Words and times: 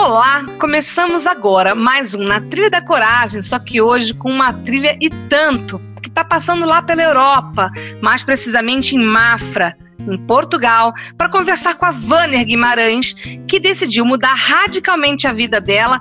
Olá, 0.00 0.46
começamos 0.60 1.26
agora 1.26 1.74
mais 1.74 2.14
um 2.14 2.22
Na 2.22 2.40
Trilha 2.40 2.70
da 2.70 2.80
Coragem, 2.80 3.42
só 3.42 3.58
que 3.58 3.82
hoje 3.82 4.14
com 4.14 4.30
uma 4.30 4.52
trilha 4.52 4.96
e 5.00 5.10
tanto, 5.10 5.80
que 6.00 6.08
está 6.08 6.24
passando 6.24 6.64
lá 6.64 6.80
pela 6.80 7.02
Europa, 7.02 7.68
mais 8.00 8.22
precisamente 8.22 8.94
em 8.94 9.04
Mafra, 9.04 9.76
em 9.98 10.16
Portugal, 10.16 10.94
para 11.16 11.28
conversar 11.28 11.74
com 11.74 11.84
a 11.84 11.90
Vanner 11.90 12.46
Guimarães, 12.46 13.12
que 13.48 13.58
decidiu 13.58 14.04
mudar 14.04 14.34
radicalmente 14.34 15.26
a 15.26 15.32
vida 15.32 15.60
dela 15.60 15.98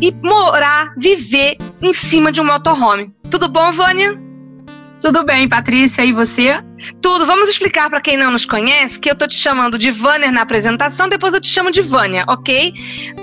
e 0.00 0.14
morar, 0.22 0.94
viver 0.96 1.56
em 1.82 1.92
cima 1.92 2.30
de 2.30 2.40
um 2.40 2.46
motorhome. 2.46 3.12
Tudo 3.28 3.48
bom, 3.48 3.72
Vânia? 3.72 4.16
Tudo 5.00 5.24
bem, 5.24 5.48
Patrícia, 5.48 6.04
e 6.04 6.12
você? 6.12 6.62
Tudo. 7.00 7.26
Vamos 7.26 7.48
explicar 7.48 7.88
para 7.90 8.00
quem 8.00 8.16
não 8.16 8.30
nos 8.30 8.44
conhece 8.44 8.98
que 8.98 9.10
eu 9.10 9.14
tô 9.14 9.26
te 9.26 9.36
chamando 9.36 9.78
de 9.78 9.90
Vânia 9.90 10.30
na 10.30 10.42
apresentação, 10.42 11.08
depois 11.08 11.34
eu 11.34 11.40
te 11.40 11.48
chamo 11.48 11.70
de 11.70 11.80
Vânia, 11.80 12.24
ok? 12.28 12.72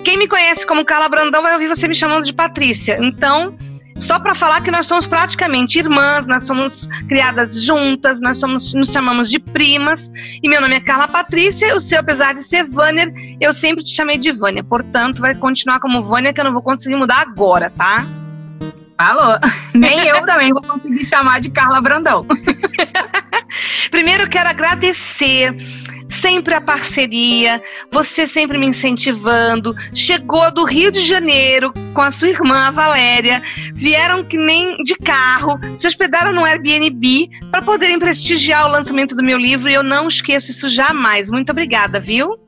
Quem 0.03 0.17
me 0.17 0.27
conhece 0.27 0.65
como 0.65 0.85
Carla 0.85 1.09
Brandão 1.09 1.41
vai 1.41 1.53
ouvir 1.53 1.67
você 1.67 1.87
me 1.87 1.95
chamando 1.95 2.25
de 2.25 2.33
Patrícia. 2.33 2.97
Então, 3.01 3.57
só 3.97 4.19
para 4.19 4.35
falar 4.35 4.61
que 4.61 4.69
nós 4.69 4.85
somos 4.85 5.07
praticamente 5.07 5.79
irmãs, 5.79 6.27
nós 6.27 6.45
somos 6.45 6.87
criadas 7.09 7.63
juntas, 7.63 8.21
nós 8.21 8.37
somos, 8.37 8.73
nos 8.73 8.91
chamamos 8.91 9.29
de 9.29 9.39
primas. 9.39 10.11
E 10.41 10.47
meu 10.47 10.61
nome 10.61 10.75
é 10.75 10.79
Carla 10.79 11.07
Patrícia, 11.07 11.75
o 11.75 11.79
seu, 11.79 11.99
apesar 11.99 12.33
de 12.33 12.43
ser 12.43 12.63
Vânia, 12.63 13.11
eu 13.41 13.51
sempre 13.51 13.83
te 13.83 13.91
chamei 13.91 14.17
de 14.17 14.31
Vânia. 14.31 14.63
Portanto, 14.63 15.19
vai 15.19 15.33
continuar 15.33 15.79
como 15.79 16.03
Vânia, 16.03 16.31
que 16.31 16.39
eu 16.39 16.45
não 16.45 16.53
vou 16.53 16.61
conseguir 16.61 16.95
mudar 16.95 17.21
agora, 17.21 17.71
tá? 17.71 18.05
Falou. 18.97 19.37
Nem 19.75 20.07
eu 20.07 20.25
também 20.25 20.51
vou 20.51 20.61
conseguir 20.61 21.05
chamar 21.05 21.39
de 21.39 21.51
Carla 21.51 21.79
Brandão. 21.79 22.25
Primeiro 23.91 24.27
quero 24.27 24.49
agradecer 24.49 25.55
sempre 26.07 26.53
a 26.53 26.61
parceria, 26.61 27.61
você 27.91 28.25
sempre 28.25 28.57
me 28.57 28.65
incentivando. 28.65 29.75
Chegou 29.93 30.49
do 30.51 30.63
Rio 30.63 30.91
de 30.91 31.01
Janeiro 31.01 31.71
com 31.93 32.01
a 32.01 32.09
sua 32.09 32.29
irmã, 32.29 32.67
a 32.67 32.71
Valéria, 32.71 33.41
vieram 33.75 34.23
que 34.23 34.37
nem 34.37 34.77
de 34.83 34.95
carro, 34.95 35.59
se 35.75 35.85
hospedaram 35.85 36.31
no 36.31 36.45
Airbnb 36.45 37.29
para 37.51 37.61
poderem 37.61 37.99
prestigiar 37.99 38.65
o 38.67 38.71
lançamento 38.71 39.15
do 39.15 39.23
meu 39.23 39.37
livro 39.37 39.69
e 39.69 39.73
eu 39.73 39.83
não 39.83 40.07
esqueço 40.07 40.51
isso 40.51 40.69
jamais. 40.69 41.29
Muito 41.29 41.51
obrigada, 41.51 41.99
viu? 41.99 42.46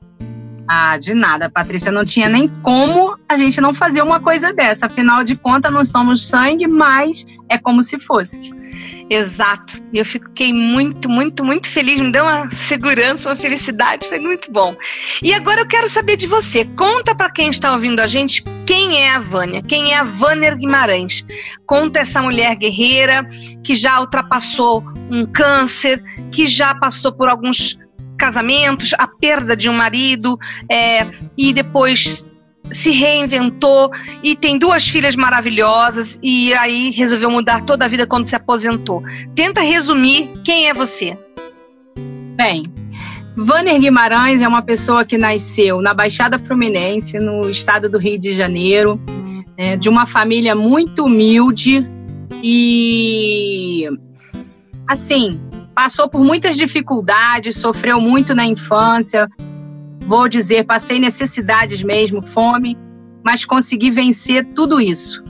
Ah, 0.72 1.00
de 1.00 1.16
nada, 1.16 1.50
Patrícia. 1.50 1.92
Não 1.92 2.06
tinha 2.06 2.30
nem 2.30 2.48
como 2.48 3.18
a 3.28 3.36
gente 3.36 3.60
não 3.60 3.74
fazer 3.74 4.04
uma 4.04 4.20
coisa 4.20 4.54
dessa. 4.54 4.86
Afinal 4.86 5.24
de 5.24 5.36
contas, 5.36 5.74
não 5.74 5.84
somos 5.84 6.28
sangue, 6.28 6.68
mas 6.68 7.26
é 7.50 7.58
como 7.58 7.82
se 7.82 7.98
fosse. 7.98 8.54
Exato. 9.10 9.82
E 9.92 9.98
eu 9.98 10.06
fiquei 10.06 10.54
muito, 10.54 11.10
muito, 11.10 11.44
muito 11.44 11.68
feliz. 11.68 12.00
Me 12.00 12.12
deu 12.12 12.24
uma 12.24 12.52
segurança, 12.52 13.30
uma 13.30 13.36
felicidade. 13.36 14.08
Foi 14.08 14.20
muito 14.20 14.52
bom. 14.52 14.76
E 15.24 15.34
agora 15.34 15.62
eu 15.62 15.68
quero 15.68 15.90
saber 15.90 16.16
de 16.18 16.28
você. 16.28 16.64
Conta 16.78 17.16
para 17.16 17.32
quem 17.32 17.50
está 17.50 17.74
ouvindo 17.74 18.00
a 18.00 18.06
gente 18.06 18.44
quem 18.68 19.02
é 19.02 19.16
a 19.16 19.20
Vânia. 19.20 19.64
Quem 19.64 19.94
é 19.94 19.98
a 19.98 20.04
Vânia 20.04 20.54
Guimarães. 20.54 21.26
Conta 21.66 21.98
essa 21.98 22.22
mulher 22.22 22.56
guerreira 22.56 23.28
que 23.64 23.74
já 23.74 24.00
ultrapassou 24.00 24.84
um 25.10 25.26
câncer, 25.26 26.04
que 26.32 26.46
já 26.46 26.76
passou 26.76 27.12
por 27.12 27.28
alguns 27.28 27.80
casamentos, 28.20 28.94
a 29.00 29.08
perda 29.08 29.56
de 29.56 29.70
um 29.70 29.74
marido, 29.74 30.38
é, 30.70 31.08
e 31.38 31.54
depois 31.54 32.30
se 32.72 32.92
reinventou 32.92 33.90
e 34.22 34.36
tem 34.36 34.60
duas 34.60 34.88
filhas 34.88 35.16
maravilhosas 35.16 36.20
e 36.22 36.54
aí 36.54 36.92
resolveu 36.92 37.32
mudar 37.32 37.62
toda 37.62 37.86
a 37.86 37.88
vida 37.88 38.06
quando 38.06 38.26
se 38.26 38.36
aposentou. 38.36 39.02
Tenta 39.34 39.62
resumir 39.62 40.32
quem 40.44 40.68
é 40.68 40.74
você. 40.74 41.18
Bem, 42.36 42.72
Vanner 43.36 43.80
Guimarães 43.80 44.42
é 44.42 44.48
uma 44.48 44.62
pessoa 44.62 45.04
que 45.04 45.18
nasceu 45.18 45.82
na 45.82 45.94
Baixada 45.94 46.38
Fluminense, 46.38 47.18
no 47.20 47.50
estado 47.50 47.90
do 47.90 47.98
Rio 47.98 48.20
de 48.20 48.34
Janeiro, 48.34 49.00
é, 49.58 49.76
de 49.76 49.90
uma 49.90 50.06
família 50.06 50.54
muito 50.54 51.06
humilde 51.06 51.86
e 52.44 53.88
assim 54.88 55.40
passou 55.80 56.10
por 56.10 56.20
muitas 56.20 56.58
dificuldades, 56.58 57.56
sofreu 57.56 58.02
muito 58.02 58.36
na 58.36 58.46
infância. 58.46 59.30
Vou 60.02 60.28
dizer, 60.28 60.66
passei 60.66 61.00
necessidades 61.00 61.82
mesmo, 61.82 62.22
fome, 62.22 62.78
mas 63.24 63.46
consegui 63.46 63.90
vencer 63.90 64.44
tudo 64.54 64.82
isso. 64.82 65.24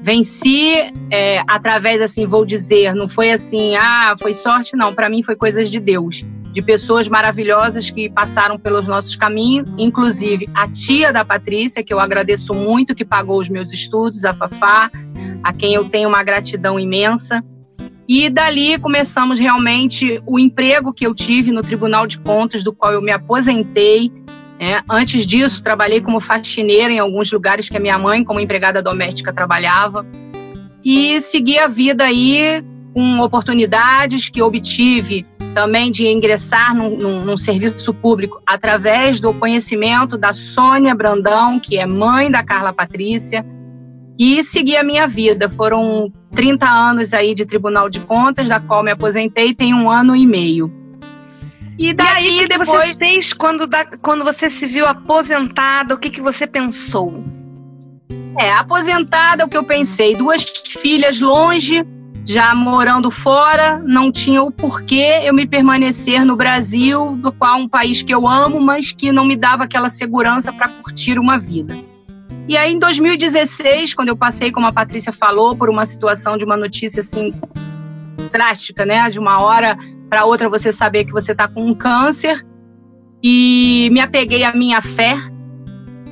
Venci 0.00 0.92
é, 1.10 1.42
através, 1.48 2.00
assim, 2.00 2.24
vou 2.24 2.46
dizer, 2.46 2.94
não 2.94 3.08
foi 3.08 3.32
assim, 3.32 3.74
ah, 3.74 4.14
foi 4.16 4.32
sorte, 4.32 4.76
não. 4.76 4.94
Para 4.94 5.10
mim 5.10 5.24
foi 5.24 5.34
coisas 5.34 5.68
de 5.68 5.80
Deus, 5.80 6.24
de 6.52 6.62
pessoas 6.62 7.08
maravilhosas 7.08 7.90
que 7.90 8.08
passaram 8.08 8.56
pelos 8.56 8.86
nossos 8.86 9.16
caminhos, 9.16 9.72
inclusive 9.76 10.48
a 10.54 10.68
tia 10.68 11.12
da 11.12 11.24
Patrícia, 11.24 11.82
que 11.82 11.92
eu 11.92 11.98
agradeço 11.98 12.54
muito, 12.54 12.94
que 12.94 13.04
pagou 13.04 13.40
os 13.40 13.48
meus 13.48 13.72
estudos, 13.72 14.24
a 14.24 14.32
Fafá, 14.32 14.88
a 15.42 15.52
quem 15.52 15.74
eu 15.74 15.88
tenho 15.88 16.08
uma 16.08 16.22
gratidão 16.22 16.78
imensa. 16.78 17.42
E 18.08 18.30
dali 18.30 18.78
começamos 18.78 19.38
realmente 19.38 20.22
o 20.24 20.38
emprego 20.38 20.92
que 20.92 21.06
eu 21.06 21.14
tive 21.14 21.50
no 21.50 21.62
Tribunal 21.62 22.06
de 22.06 22.18
Contas, 22.18 22.62
do 22.62 22.72
qual 22.72 22.92
eu 22.92 23.02
me 23.02 23.10
aposentei. 23.10 24.12
É, 24.60 24.80
antes 24.88 25.26
disso, 25.26 25.62
trabalhei 25.62 26.00
como 26.00 26.20
faxineira 26.20 26.92
em 26.92 26.98
alguns 26.98 27.30
lugares 27.32 27.68
que 27.68 27.76
a 27.76 27.80
minha 27.80 27.98
mãe, 27.98 28.22
como 28.22 28.38
empregada 28.38 28.80
doméstica, 28.80 29.32
trabalhava. 29.32 30.06
E 30.84 31.20
segui 31.20 31.58
a 31.58 31.66
vida 31.66 32.04
aí 32.04 32.64
com 32.94 33.18
oportunidades 33.18 34.28
que 34.28 34.40
obtive 34.40 35.26
também 35.52 35.90
de 35.90 36.06
ingressar 36.06 36.74
num, 36.74 36.96
num, 36.96 37.24
num, 37.24 37.36
serviço 37.36 37.92
público 37.92 38.40
através 38.46 39.18
do 39.18 39.34
conhecimento 39.34 40.16
da 40.16 40.32
Sônia 40.32 40.94
Brandão, 40.94 41.58
que 41.58 41.78
é 41.78 41.86
mãe 41.86 42.30
da 42.30 42.42
Carla 42.42 42.72
Patrícia, 42.72 43.44
e 44.18 44.42
segui 44.42 44.76
a 44.76 44.84
minha 44.84 45.06
vida. 45.06 45.48
Foram 45.48 46.12
30 46.34 46.68
anos 46.68 47.12
aí 47.12 47.34
de 47.34 47.44
Tribunal 47.44 47.88
de 47.88 48.00
Contas, 48.00 48.48
da 48.48 48.60
qual 48.60 48.82
me 48.82 48.90
aposentei 48.90 49.54
tem 49.54 49.74
um 49.74 49.90
ano 49.90 50.16
e 50.16 50.26
meio. 50.26 50.72
E 51.78 51.92
daí, 51.92 52.38
e 52.38 52.40
aí, 52.40 52.48
depois. 52.48 52.90
Você 52.90 52.94
fez 52.94 53.32
quando, 53.32 53.66
da, 53.66 53.84
quando 53.84 54.24
você 54.24 54.48
se 54.48 54.66
viu 54.66 54.86
aposentada, 54.86 55.94
o 55.94 55.98
que, 55.98 56.08
que 56.08 56.22
você 56.22 56.46
pensou? 56.46 57.22
É, 58.38 58.52
aposentada, 58.52 59.44
o 59.44 59.48
que 59.48 59.56
eu 59.56 59.64
pensei, 59.64 60.14
duas 60.14 60.44
filhas 60.80 61.20
longe, 61.20 61.86
já 62.24 62.54
morando 62.54 63.10
fora, 63.10 63.78
não 63.78 64.10
tinha 64.10 64.42
o 64.42 64.50
porquê 64.50 65.20
eu 65.22 65.32
me 65.32 65.46
permanecer 65.46 66.24
no 66.24 66.34
Brasil, 66.34 67.16
do 67.16 67.32
qual 67.32 67.58
um 67.58 67.68
país 67.68 68.02
que 68.02 68.14
eu 68.14 68.26
amo, 68.26 68.60
mas 68.60 68.92
que 68.92 69.12
não 69.12 69.24
me 69.24 69.36
dava 69.36 69.64
aquela 69.64 69.88
segurança 69.88 70.52
para 70.52 70.68
curtir 70.68 71.18
uma 71.18 71.38
vida. 71.38 71.76
E 72.48 72.56
aí, 72.56 72.72
em 72.72 72.78
2016, 72.78 73.94
quando 73.94 74.08
eu 74.08 74.16
passei, 74.16 74.52
como 74.52 74.66
a 74.66 74.72
Patrícia 74.72 75.12
falou, 75.12 75.56
por 75.56 75.68
uma 75.68 75.84
situação 75.84 76.36
de 76.36 76.44
uma 76.44 76.56
notícia 76.56 77.00
assim 77.00 77.34
drástica, 78.30 78.86
né? 78.86 79.10
De 79.10 79.18
uma 79.18 79.40
hora 79.40 79.76
para 80.08 80.24
outra 80.24 80.48
você 80.48 80.72
saber 80.72 81.04
que 81.04 81.12
você 81.12 81.32
está 81.32 81.48
com 81.48 81.66
um 81.66 81.74
câncer. 81.74 82.46
E 83.22 83.88
me 83.90 84.00
apeguei 84.00 84.44
à 84.44 84.54
minha 84.54 84.80
fé 84.80 85.16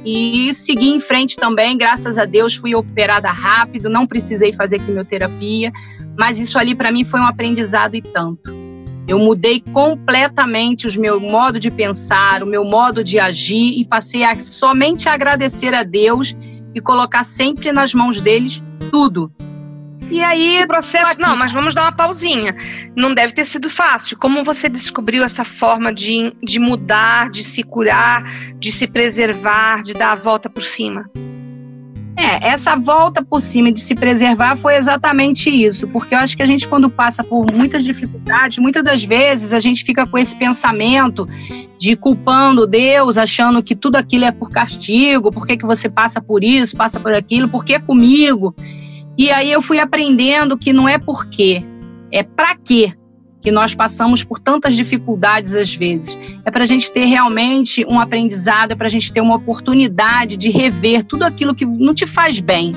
e 0.04 0.52
segui 0.52 0.88
em 0.88 0.98
frente 0.98 1.36
também. 1.36 1.78
Graças 1.78 2.18
a 2.18 2.24
Deus, 2.24 2.56
fui 2.56 2.74
operada 2.74 3.30
rápido, 3.30 3.88
não 3.88 4.06
precisei 4.06 4.52
fazer 4.52 4.80
quimioterapia, 4.80 5.70
mas 6.18 6.40
isso 6.40 6.58
ali 6.58 6.74
para 6.74 6.90
mim 6.90 7.04
foi 7.04 7.20
um 7.20 7.26
aprendizado 7.26 7.94
e 7.94 8.02
tanto. 8.02 8.63
Eu 9.06 9.18
mudei 9.18 9.60
completamente 9.60 10.86
o 10.88 11.00
meu 11.00 11.20
modo 11.20 11.60
de 11.60 11.70
pensar, 11.70 12.42
o 12.42 12.46
meu 12.46 12.64
modo 12.64 13.04
de 13.04 13.18
agir 13.18 13.78
e 13.78 13.84
passei 13.84 14.24
a 14.24 14.34
somente 14.36 15.08
agradecer 15.08 15.74
a 15.74 15.82
Deus 15.82 16.34
e 16.74 16.80
colocar 16.80 17.22
sempre 17.24 17.70
nas 17.70 17.92
mãos 17.92 18.20
deles 18.20 18.62
tudo. 18.90 19.30
E 20.10 20.22
aí, 20.22 20.62
o 20.62 20.66
processo. 20.66 21.20
Não, 21.20 21.36
mas 21.36 21.52
vamos 21.52 21.74
dar 21.74 21.82
uma 21.82 21.92
pausinha. 21.92 22.54
Não 22.96 23.14
deve 23.14 23.32
ter 23.32 23.44
sido 23.44 23.68
fácil. 23.68 24.18
Como 24.18 24.44
você 24.44 24.68
descobriu 24.68 25.22
essa 25.22 25.44
forma 25.44 25.92
de, 25.92 26.32
de 26.42 26.58
mudar, 26.58 27.30
de 27.30 27.42
se 27.42 27.62
curar, 27.62 28.22
de 28.58 28.70
se 28.70 28.86
preservar, 28.86 29.82
de 29.82 29.94
dar 29.94 30.12
a 30.12 30.16
volta 30.16 30.48
por 30.48 30.62
cima? 30.62 31.10
É, 32.16 32.48
essa 32.48 32.76
volta 32.76 33.24
por 33.24 33.40
cima 33.40 33.72
de 33.72 33.80
se 33.80 33.94
preservar 33.94 34.56
foi 34.56 34.76
exatamente 34.76 35.50
isso, 35.50 35.88
porque 35.88 36.14
eu 36.14 36.18
acho 36.18 36.36
que 36.36 36.42
a 36.42 36.46
gente, 36.46 36.68
quando 36.68 36.88
passa 36.88 37.24
por 37.24 37.52
muitas 37.52 37.82
dificuldades, 37.82 38.58
muitas 38.58 38.84
das 38.84 39.02
vezes 39.02 39.52
a 39.52 39.58
gente 39.58 39.84
fica 39.84 40.06
com 40.06 40.16
esse 40.16 40.36
pensamento 40.36 41.28
de 41.76 41.96
culpando 41.96 42.68
Deus, 42.68 43.18
achando 43.18 43.62
que 43.62 43.74
tudo 43.74 43.96
aquilo 43.96 44.24
é 44.24 44.30
por 44.30 44.50
castigo, 44.50 45.32
por 45.32 45.44
que, 45.44 45.56
que 45.56 45.66
você 45.66 45.88
passa 45.88 46.20
por 46.20 46.44
isso, 46.44 46.76
passa 46.76 47.00
por 47.00 47.12
aquilo, 47.12 47.48
por 47.48 47.64
que 47.64 47.80
comigo? 47.80 48.54
E 49.18 49.30
aí 49.32 49.50
eu 49.50 49.60
fui 49.60 49.80
aprendendo 49.80 50.56
que 50.56 50.72
não 50.72 50.88
é 50.88 50.98
por 50.98 51.26
quê, 51.26 51.64
é 52.12 52.22
para 52.22 52.54
quê 52.56 52.94
que 53.44 53.52
nós 53.52 53.74
passamos 53.74 54.24
por 54.24 54.38
tantas 54.38 54.74
dificuldades 54.74 55.54
às 55.54 55.74
vezes. 55.74 56.18
É 56.46 56.50
para 56.50 56.62
a 56.62 56.66
gente 56.66 56.90
ter 56.90 57.04
realmente 57.04 57.84
um 57.86 58.00
aprendizado, 58.00 58.72
é 58.72 58.74
para 58.74 58.86
a 58.86 58.90
gente 58.90 59.12
ter 59.12 59.20
uma 59.20 59.36
oportunidade 59.36 60.38
de 60.38 60.48
rever 60.48 61.04
tudo 61.04 61.24
aquilo 61.24 61.54
que 61.54 61.66
não 61.66 61.92
te 61.92 62.06
faz 62.06 62.40
bem. 62.40 62.72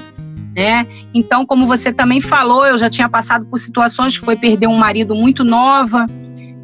Né? 0.54 0.86
Então, 1.14 1.46
como 1.46 1.66
você 1.66 1.94
também 1.94 2.19
falou, 2.19 2.66
eu 2.66 2.78
já 2.78 2.90
tinha 2.90 3.08
passado 3.08 3.46
por 3.46 3.58
situações 3.58 4.18
que 4.18 4.25
foi 4.25 4.36
perder 4.36 4.68
um 4.68 4.78
marido 4.78 5.16
muito 5.16 5.42
nova, 5.46 6.06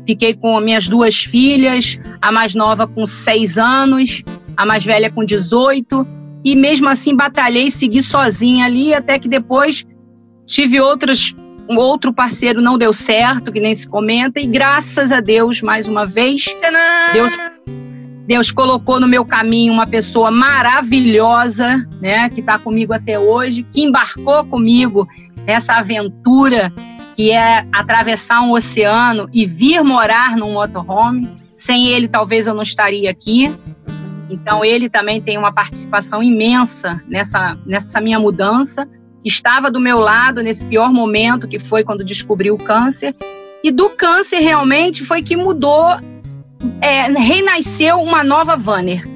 fiquei 0.05 0.33
com 0.33 0.59
minhas 0.59 0.89
duas 0.89 1.23
filhas, 1.23 1.97
a 2.21 2.29
mais 2.29 2.53
nova 2.53 2.85
com 2.85 3.05
seis 3.05 3.57
anos, 3.57 4.21
a 4.57 4.65
mais 4.65 4.83
velha 4.83 5.09
com 5.09 5.23
18, 5.23 6.05
e 6.43 6.57
mesmo 6.57 6.89
assim 6.89 7.15
batalhei, 7.15 7.71
segui 7.71 8.01
sozinha 8.01 8.65
ali, 8.65 8.93
até 8.93 9.17
que 9.17 9.29
depois 9.29 9.85
tive 10.45 10.81
outras 10.81 11.33
um 11.69 11.77
outro 11.77 12.13
parceiro 12.13 12.61
não 12.61 12.77
deu 12.77 12.93
certo, 12.93 13.51
que 13.51 13.59
nem 13.59 13.73
se 13.73 13.87
comenta, 13.87 14.39
e 14.39 14.45
graças 14.45 15.11
a 15.11 15.19
Deus, 15.19 15.61
mais 15.61 15.87
uma 15.87 16.05
vez, 16.05 16.45
Deus, 17.13 17.31
Deus 18.27 18.51
colocou 18.51 18.99
no 18.99 19.07
meu 19.07 19.25
caminho 19.25 19.73
uma 19.73 19.87
pessoa 19.87 20.29
maravilhosa, 20.29 21.87
né, 22.01 22.29
que 22.29 22.39
está 22.39 22.59
comigo 22.59 22.93
até 22.93 23.17
hoje, 23.17 23.63
que 23.63 23.81
embarcou 23.81 24.45
comigo 24.45 25.07
nessa 25.45 25.73
aventura 25.73 26.71
que 27.15 27.31
é 27.31 27.65
atravessar 27.71 28.41
um 28.41 28.53
oceano 28.53 29.29
e 29.31 29.45
vir 29.45 29.83
morar 29.83 30.35
num 30.35 30.53
motorhome. 30.53 31.29
Sem 31.55 31.87
ele, 31.87 32.07
talvez 32.07 32.47
eu 32.47 32.53
não 32.53 32.63
estaria 32.63 33.09
aqui. 33.09 33.55
Então, 34.29 34.65
ele 34.65 34.89
também 34.89 35.21
tem 35.21 35.37
uma 35.37 35.53
participação 35.53 36.23
imensa 36.23 37.01
nessa, 37.07 37.57
nessa 37.65 38.01
minha 38.01 38.19
mudança 38.19 38.87
estava 39.23 39.71
do 39.71 39.79
meu 39.79 39.99
lado 39.99 40.41
nesse 40.41 40.65
pior 40.65 40.91
momento, 40.91 41.47
que 41.47 41.59
foi 41.59 41.83
quando 41.83 42.03
descobri 42.03 42.51
o 42.51 42.57
câncer. 42.57 43.15
E 43.63 43.71
do 43.71 43.89
câncer 43.89 44.39
realmente 44.39 45.03
foi 45.03 45.21
que 45.21 45.35
mudou, 45.35 45.87
é, 46.81 47.07
renasceu 47.07 48.01
uma 48.01 48.23
nova 48.23 48.57
Vanner. 48.57 49.07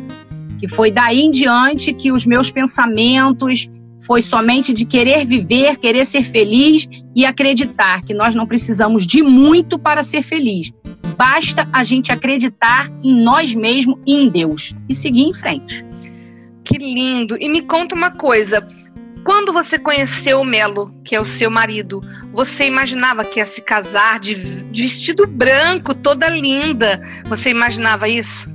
Que 0.59 0.68
foi 0.68 0.89
daí 0.89 1.21
em 1.21 1.31
diante 1.31 1.94
que 1.94 2.12
os 2.12 2.25
meus 2.25 2.51
pensamentos 2.51 3.69
foi 4.06 4.21
somente 4.21 4.74
de 4.74 4.86
querer 4.86 5.25
viver, 5.25 5.77
querer 5.77 6.06
ser 6.06 6.24
feliz 6.24 6.88
e 7.15 7.25
acreditar 7.25 8.03
que 8.03 8.13
nós 8.13 8.36
não 8.36 8.45
precisamos 8.45 9.06
de 9.06 9.21
muito 9.21 9.77
para 9.77 10.03
ser 10.03 10.21
feliz. 10.21 10.71
Basta 11.18 11.68
a 11.74 11.83
gente 11.83 12.12
acreditar 12.12 12.92
em 13.03 13.21
nós 13.21 13.53
mesmos 13.56 14.00
e 14.06 14.13
em 14.13 14.30
Deus 14.30 14.74
e 14.88 14.94
seguir 14.94 15.24
em 15.24 15.33
frente. 15.33 15.86
Que 16.63 16.77
lindo! 16.77 17.36
E 17.39 17.50
me 17.50 17.62
conta 17.62 17.95
uma 17.95 18.12
coisa: 18.12 18.68
quando 19.27 19.51
você 19.51 19.77
conheceu 19.77 20.39
o 20.39 20.45
Melo, 20.45 20.89
que 21.03 21.13
é 21.13 21.19
o 21.19 21.25
seu 21.25 21.51
marido, 21.51 22.00
você 22.31 22.65
imaginava 22.65 23.25
que 23.25 23.41
ia 23.41 23.45
se 23.45 23.62
casar 23.62 24.21
de, 24.21 24.63
de 24.71 24.83
vestido 24.83 25.27
branco, 25.27 25.94
toda 25.94 26.29
linda? 26.29 27.01
Você 27.25 27.50
imaginava 27.50 28.07
isso? 28.07 28.50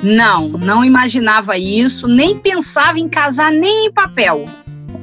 Não, 0.00 0.50
não 0.50 0.84
imaginava 0.84 1.58
isso, 1.58 2.06
nem 2.06 2.38
pensava 2.38 3.00
em 3.00 3.08
casar 3.08 3.50
nem 3.50 3.86
em 3.86 3.92
papel. 3.92 4.46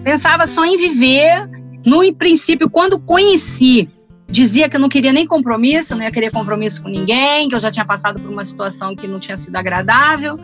Pensava 0.01 0.47
só 0.47 0.63
em 0.63 0.77
viver. 0.77 1.45
No 1.85 2.01
princípio, 2.13 2.69
quando 2.69 2.97
conheci, 2.97 3.89
dizia 4.29 4.69
que 4.69 4.77
eu 4.77 4.79
não 4.79 4.87
queria 4.87 5.11
nem 5.11 5.27
compromisso, 5.27 5.93
não 5.93 6.03
ia 6.03 6.11
querer 6.11 6.31
compromisso 6.31 6.81
com 6.81 6.87
ninguém, 6.87 7.49
que 7.49 7.55
eu 7.55 7.59
já 7.59 7.69
tinha 7.69 7.85
passado 7.85 8.17
por 8.17 8.31
uma 8.31 8.45
situação 8.45 8.95
que 8.95 9.07
não 9.07 9.19
tinha 9.19 9.35
sido 9.35 9.57
agradável 9.57 10.39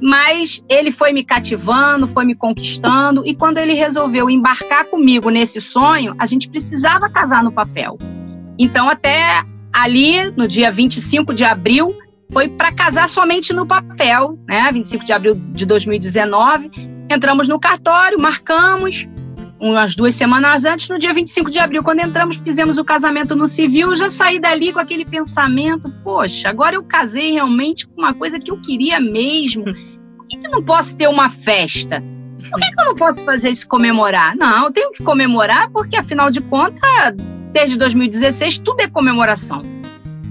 mas 0.00 0.62
ele 0.68 0.90
foi 0.90 1.12
me 1.12 1.22
cativando, 1.22 2.06
foi 2.06 2.24
me 2.24 2.34
conquistando, 2.34 3.22
e 3.26 3.34
quando 3.34 3.58
ele 3.58 3.74
resolveu 3.74 4.30
embarcar 4.30 4.86
comigo 4.86 5.30
nesse 5.30 5.60
sonho, 5.60 6.14
a 6.18 6.26
gente 6.26 6.48
precisava 6.48 7.08
casar 7.08 7.42
no 7.42 7.52
papel. 7.52 7.98
Então, 8.58 8.88
até 8.88 9.42
ali, 9.72 10.30
no 10.36 10.48
dia 10.48 10.70
25 10.70 11.34
de 11.34 11.44
abril, 11.44 11.96
foi 12.32 12.48
para 12.48 12.72
casar 12.72 13.08
somente 13.08 13.52
no 13.52 13.66
papel, 13.66 14.38
né? 14.46 14.70
25 14.72 15.04
de 15.04 15.12
abril 15.12 15.34
de 15.52 15.66
2019. 15.66 16.70
Entramos 17.10 17.48
no 17.48 17.58
cartório, 17.58 18.20
marcamos, 18.20 19.08
umas 19.60 19.94
duas 19.94 20.14
semanas 20.14 20.64
antes, 20.64 20.88
no 20.88 20.98
dia 20.98 21.12
25 21.12 21.50
de 21.50 21.58
abril, 21.58 21.82
quando 21.82 22.00
entramos, 22.00 22.36
fizemos 22.36 22.78
o 22.78 22.84
casamento 22.84 23.36
no 23.36 23.46
civil, 23.46 23.94
já 23.94 24.08
saí 24.08 24.40
dali 24.40 24.72
com 24.72 24.78
aquele 24.78 25.04
pensamento, 25.04 25.90
poxa, 26.02 26.48
agora 26.48 26.76
eu 26.76 26.82
casei 26.82 27.32
realmente 27.32 27.86
com 27.86 28.00
uma 28.00 28.14
coisa 28.14 28.38
que 28.38 28.50
eu 28.50 28.56
queria 28.56 28.98
mesmo. 28.98 29.64
Por 29.64 30.26
que, 30.28 30.36
eu 30.36 30.50
não 30.50 30.62
posso 30.62 30.96
ter 30.96 31.08
uma 31.08 31.28
festa? 31.28 32.02
Por 32.50 32.58
que, 32.58 32.80
eu 32.80 32.86
não 32.86 32.94
posso 32.94 33.22
fazer 33.24 33.50
isso 33.50 33.68
comemorar? 33.68 34.34
Não, 34.34 34.64
eu 34.64 34.72
tenho 34.72 34.92
que 34.92 35.04
comemorar 35.04 35.68
porque, 35.70 35.96
afinal 35.96 36.30
de 36.30 36.40
contas, 36.40 36.80
desde 37.52 37.76
2016, 37.76 38.60
tudo 38.60 38.80
é 38.80 38.88
comemoração. 38.88 39.60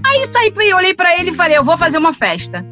Aí 0.04 0.26
saí, 0.26 0.52
olhei 0.74 0.92
para 0.92 1.16
ele 1.20 1.30
e 1.30 1.34
falei, 1.34 1.56
eu 1.56 1.64
vou 1.64 1.78
fazer 1.78 1.98
uma 1.98 2.12
festa. 2.12 2.64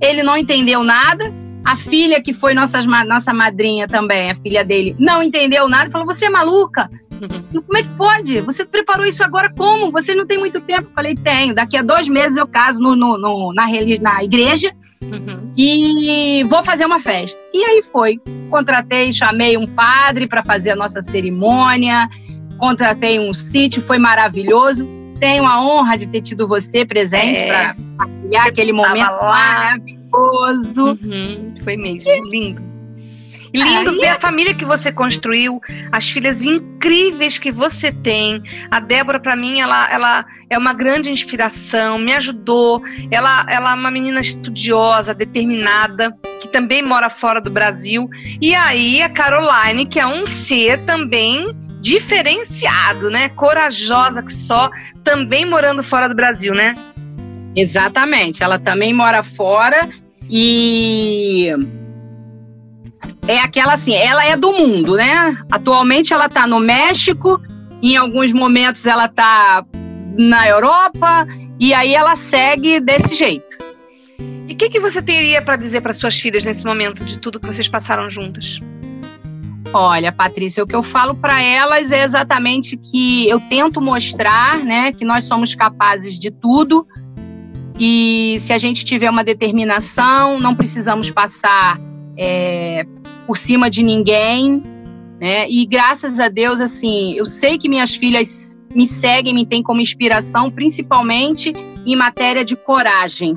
Ele 0.00 0.22
não 0.22 0.36
entendeu 0.36 0.84
nada, 0.84 1.32
a 1.64 1.76
filha, 1.76 2.20
que 2.20 2.32
foi 2.32 2.54
nossa, 2.54 2.82
nossa 3.04 3.32
madrinha 3.32 3.86
também, 3.86 4.30
a 4.30 4.34
filha 4.34 4.64
dele, 4.64 4.96
não 4.98 5.22
entendeu 5.22 5.68
nada, 5.68 5.90
falou: 5.90 6.06
Você 6.06 6.26
é 6.26 6.30
maluca? 6.30 6.90
Uhum. 7.12 7.62
Como 7.62 7.78
é 7.78 7.82
que 7.82 7.88
pode? 7.90 8.40
Você 8.40 8.64
preparou 8.64 9.06
isso 9.06 9.22
agora 9.22 9.52
como? 9.56 9.92
Você 9.92 10.14
não 10.14 10.26
tem 10.26 10.38
muito 10.38 10.60
tempo. 10.60 10.88
Eu 10.88 10.94
falei: 10.94 11.14
Tenho. 11.14 11.54
Daqui 11.54 11.76
a 11.76 11.82
dois 11.82 12.08
meses 12.08 12.36
eu 12.36 12.46
caso 12.46 12.80
no, 12.80 12.96
no, 12.96 13.16
no 13.16 13.52
na, 13.52 13.66
na 14.00 14.24
igreja 14.24 14.72
uhum. 15.02 15.52
e 15.56 16.44
vou 16.48 16.64
fazer 16.64 16.84
uma 16.84 16.98
festa. 16.98 17.38
E 17.54 17.64
aí 17.64 17.82
foi. 17.82 18.20
Contratei, 18.50 19.12
chamei 19.12 19.56
um 19.56 19.66
padre 19.66 20.26
para 20.26 20.42
fazer 20.42 20.72
a 20.72 20.76
nossa 20.76 21.00
cerimônia, 21.00 22.08
contratei 22.58 23.20
um 23.20 23.32
sítio, 23.32 23.80
foi 23.80 23.98
maravilhoso. 23.98 24.86
Tenho 25.20 25.46
a 25.46 25.64
honra 25.64 25.96
de 25.96 26.08
ter 26.08 26.20
tido 26.20 26.48
você 26.48 26.84
presente 26.84 27.40
é. 27.42 27.46
para 27.46 27.76
partilhar 27.96 28.46
aquele 28.48 28.72
momento 28.72 29.12
maravilhoso 29.22 30.01
maravilhoso. 30.12 30.98
Uhum, 31.02 31.54
foi 31.62 31.76
mesmo, 31.76 32.24
lindo. 32.24 32.62
lindo 33.52 33.98
ver 33.98 34.08
a 34.08 34.20
família 34.20 34.54
que 34.54 34.64
você 34.64 34.90
construiu, 34.90 35.60
as 35.90 36.08
filhas 36.08 36.44
incríveis 36.44 37.38
que 37.38 37.50
você 37.50 37.92
tem. 37.92 38.42
A 38.70 38.80
Débora, 38.80 39.20
para 39.20 39.36
mim, 39.36 39.60
ela, 39.60 39.90
ela 39.90 40.24
é 40.48 40.56
uma 40.56 40.72
grande 40.72 41.10
inspiração, 41.10 41.98
me 41.98 42.12
ajudou. 42.14 42.82
Ela, 43.10 43.44
ela 43.48 43.72
é 43.72 43.74
uma 43.74 43.90
menina 43.90 44.20
estudiosa, 44.20 45.14
determinada, 45.14 46.16
que 46.40 46.48
também 46.48 46.82
mora 46.82 47.10
fora 47.10 47.40
do 47.40 47.50
Brasil. 47.50 48.08
E 48.40 48.54
aí 48.54 49.02
a 49.02 49.08
Caroline, 49.08 49.86
que 49.86 50.00
é 50.00 50.06
um 50.06 50.24
ser 50.24 50.78
também 50.84 51.54
diferenciado, 51.80 53.10
né? 53.10 53.28
Corajosa 53.30 54.22
que 54.22 54.32
só, 54.32 54.70
também 55.02 55.44
morando 55.44 55.82
fora 55.82 56.08
do 56.08 56.14
Brasil, 56.14 56.54
né? 56.54 56.76
Exatamente. 57.54 58.42
Ela 58.42 58.58
também 58.58 58.94
mora 58.94 59.22
fora 59.22 59.88
e 60.34 61.50
é 63.28 63.38
aquela 63.38 63.74
assim, 63.74 63.94
ela 63.94 64.24
é 64.24 64.34
do 64.34 64.50
mundo, 64.50 64.96
né? 64.96 65.36
Atualmente 65.50 66.14
ela 66.14 66.24
está 66.24 66.46
no 66.46 66.58
México, 66.58 67.38
em 67.82 67.98
alguns 67.98 68.32
momentos 68.32 68.86
ela 68.86 69.04
está 69.04 69.62
na 70.16 70.48
Europa 70.48 71.26
e 71.60 71.74
aí 71.74 71.94
ela 71.94 72.16
segue 72.16 72.80
desse 72.80 73.14
jeito. 73.14 73.58
E 74.48 74.54
o 74.54 74.56
que, 74.56 74.70
que 74.70 74.80
você 74.80 75.02
teria 75.02 75.42
para 75.42 75.56
dizer 75.56 75.82
para 75.82 75.92
suas 75.92 76.18
filhas 76.18 76.44
nesse 76.44 76.64
momento 76.64 77.04
de 77.04 77.18
tudo 77.18 77.38
que 77.38 77.46
vocês 77.46 77.68
passaram 77.68 78.08
juntas? 78.08 78.58
Olha, 79.74 80.10
Patrícia, 80.12 80.64
o 80.64 80.66
que 80.66 80.74
eu 80.74 80.82
falo 80.82 81.14
para 81.14 81.42
elas 81.42 81.92
é 81.92 82.04
exatamente 82.04 82.78
que 82.78 83.28
eu 83.28 83.38
tento 83.50 83.82
mostrar, 83.82 84.64
né, 84.64 84.92
que 84.92 85.04
nós 85.04 85.24
somos 85.24 85.54
capazes 85.54 86.18
de 86.18 86.30
tudo, 86.30 86.86
e 87.78 88.36
se 88.38 88.52
a 88.52 88.58
gente 88.58 88.84
tiver 88.84 89.10
uma 89.10 89.24
determinação, 89.24 90.38
não 90.38 90.54
precisamos 90.54 91.10
passar 91.10 91.80
é, 92.16 92.86
por 93.26 93.36
cima 93.36 93.70
de 93.70 93.82
ninguém. 93.82 94.62
Né? 95.20 95.48
E 95.48 95.64
graças 95.66 96.18
a 96.18 96.28
Deus, 96.28 96.60
assim, 96.60 97.14
eu 97.14 97.26
sei 97.26 97.58
que 97.58 97.68
minhas 97.68 97.94
filhas 97.94 98.58
me 98.74 98.86
seguem, 98.86 99.34
me 99.34 99.46
têm 99.46 99.62
como 99.62 99.80
inspiração, 99.80 100.50
principalmente 100.50 101.52
em 101.86 101.96
matéria 101.96 102.44
de 102.44 102.56
coragem, 102.56 103.34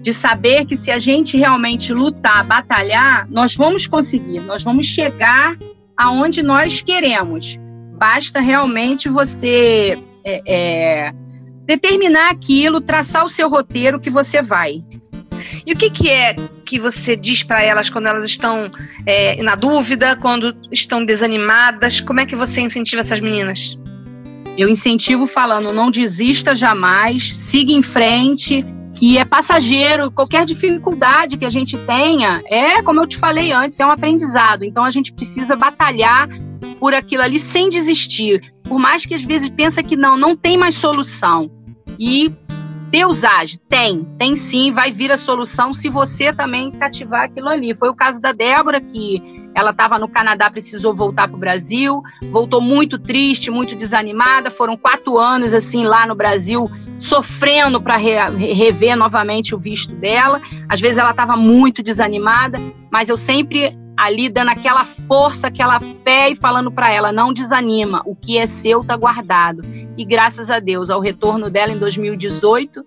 de 0.00 0.12
saber 0.12 0.64
que 0.64 0.76
se 0.76 0.90
a 0.90 0.98
gente 0.98 1.36
realmente 1.36 1.92
lutar, 1.92 2.44
batalhar, 2.44 3.28
nós 3.30 3.54
vamos 3.54 3.86
conseguir, 3.86 4.40
nós 4.42 4.62
vamos 4.62 4.86
chegar 4.86 5.56
aonde 5.96 6.42
nós 6.42 6.80
queremos. 6.80 7.58
Basta 7.98 8.40
realmente 8.40 9.08
você 9.08 9.98
é, 10.24 10.42
é, 10.46 11.12
determinar 11.68 12.30
aquilo, 12.30 12.80
traçar 12.80 13.26
o 13.26 13.28
seu 13.28 13.46
roteiro 13.50 14.00
que 14.00 14.08
você 14.08 14.40
vai. 14.40 14.82
E 15.66 15.72
o 15.74 15.76
que, 15.76 15.90
que 15.90 16.08
é 16.08 16.34
que 16.64 16.78
você 16.78 17.14
diz 17.14 17.42
para 17.42 17.62
elas 17.62 17.90
quando 17.90 18.06
elas 18.06 18.24
estão 18.24 18.70
é, 19.04 19.40
na 19.42 19.54
dúvida, 19.54 20.16
quando 20.16 20.56
estão 20.72 21.04
desanimadas? 21.04 22.00
Como 22.00 22.20
é 22.20 22.26
que 22.26 22.34
você 22.34 22.62
incentiva 22.62 23.00
essas 23.00 23.20
meninas? 23.20 23.78
Eu 24.56 24.66
incentivo 24.66 25.26
falando, 25.26 25.70
não 25.70 25.90
desista 25.90 26.54
jamais, 26.54 27.38
siga 27.38 27.70
em 27.70 27.82
frente, 27.82 28.64
que 28.98 29.18
é 29.18 29.24
passageiro, 29.24 30.10
qualquer 30.10 30.46
dificuldade 30.46 31.36
que 31.36 31.44
a 31.44 31.50
gente 31.50 31.76
tenha, 31.78 32.42
é, 32.46 32.82
como 32.82 33.02
eu 33.02 33.06
te 33.06 33.18
falei 33.18 33.52
antes, 33.52 33.78
é 33.78 33.86
um 33.86 33.90
aprendizado. 33.90 34.64
Então 34.64 34.82
a 34.84 34.90
gente 34.90 35.12
precisa 35.12 35.54
batalhar 35.54 36.28
por 36.80 36.94
aquilo 36.94 37.22
ali 37.22 37.38
sem 37.38 37.68
desistir. 37.68 38.54
Por 38.64 38.78
mais 38.78 39.04
que 39.04 39.14
às 39.14 39.22
vezes 39.22 39.50
pensa 39.50 39.82
que 39.82 39.96
não, 39.96 40.16
não 40.16 40.34
tem 40.34 40.56
mais 40.56 40.74
solução. 40.74 41.57
E 41.98 42.32
Deus 42.90 43.22
age, 43.22 43.58
tem, 43.58 44.04
tem 44.16 44.34
sim, 44.34 44.70
vai 44.70 44.90
vir 44.90 45.12
a 45.12 45.18
solução 45.18 45.74
se 45.74 45.90
você 45.90 46.32
também 46.32 46.70
cativar 46.70 47.24
aquilo 47.24 47.48
ali. 47.48 47.74
Foi 47.74 47.90
o 47.90 47.94
caso 47.94 48.20
da 48.20 48.32
Débora, 48.32 48.80
que 48.80 49.50
ela 49.54 49.72
estava 49.72 49.98
no 49.98 50.08
Canadá, 50.08 50.50
precisou 50.50 50.94
voltar 50.94 51.28
para 51.28 51.36
o 51.36 51.40
Brasil, 51.40 52.02
voltou 52.30 52.62
muito 52.62 52.98
triste, 52.98 53.50
muito 53.50 53.76
desanimada. 53.76 54.50
Foram 54.50 54.76
quatro 54.76 55.18
anos 55.18 55.52
assim 55.52 55.84
lá 55.84 56.06
no 56.06 56.14
Brasil, 56.14 56.70
sofrendo 56.98 57.80
para 57.80 57.96
re 57.96 58.14
rever 58.54 58.96
novamente 58.96 59.54
o 59.54 59.58
visto 59.58 59.94
dela. 59.94 60.40
Às 60.68 60.80
vezes 60.80 60.96
ela 60.96 61.10
estava 61.10 61.36
muito 61.36 61.82
desanimada, 61.82 62.58
mas 62.90 63.10
eu 63.10 63.16
sempre 63.16 63.76
ali 63.98 64.28
dando 64.28 64.50
aquela 64.50 64.84
força, 64.84 65.48
aquela 65.48 65.80
fé 65.80 66.30
e 66.30 66.36
falando 66.36 66.70
para 66.70 66.92
ela: 66.92 67.10
não 67.10 67.32
desanima, 67.32 68.00
o 68.06 68.14
que 68.14 68.38
é 68.38 68.46
seu 68.46 68.80
está 68.80 68.96
guardado. 68.96 69.62
E 69.96 70.04
graças 70.04 70.50
a 70.50 70.60
Deus, 70.60 70.88
ao 70.88 71.00
retorno 71.00 71.50
dela 71.50 71.72
em 71.72 71.78
2018, 71.78 72.84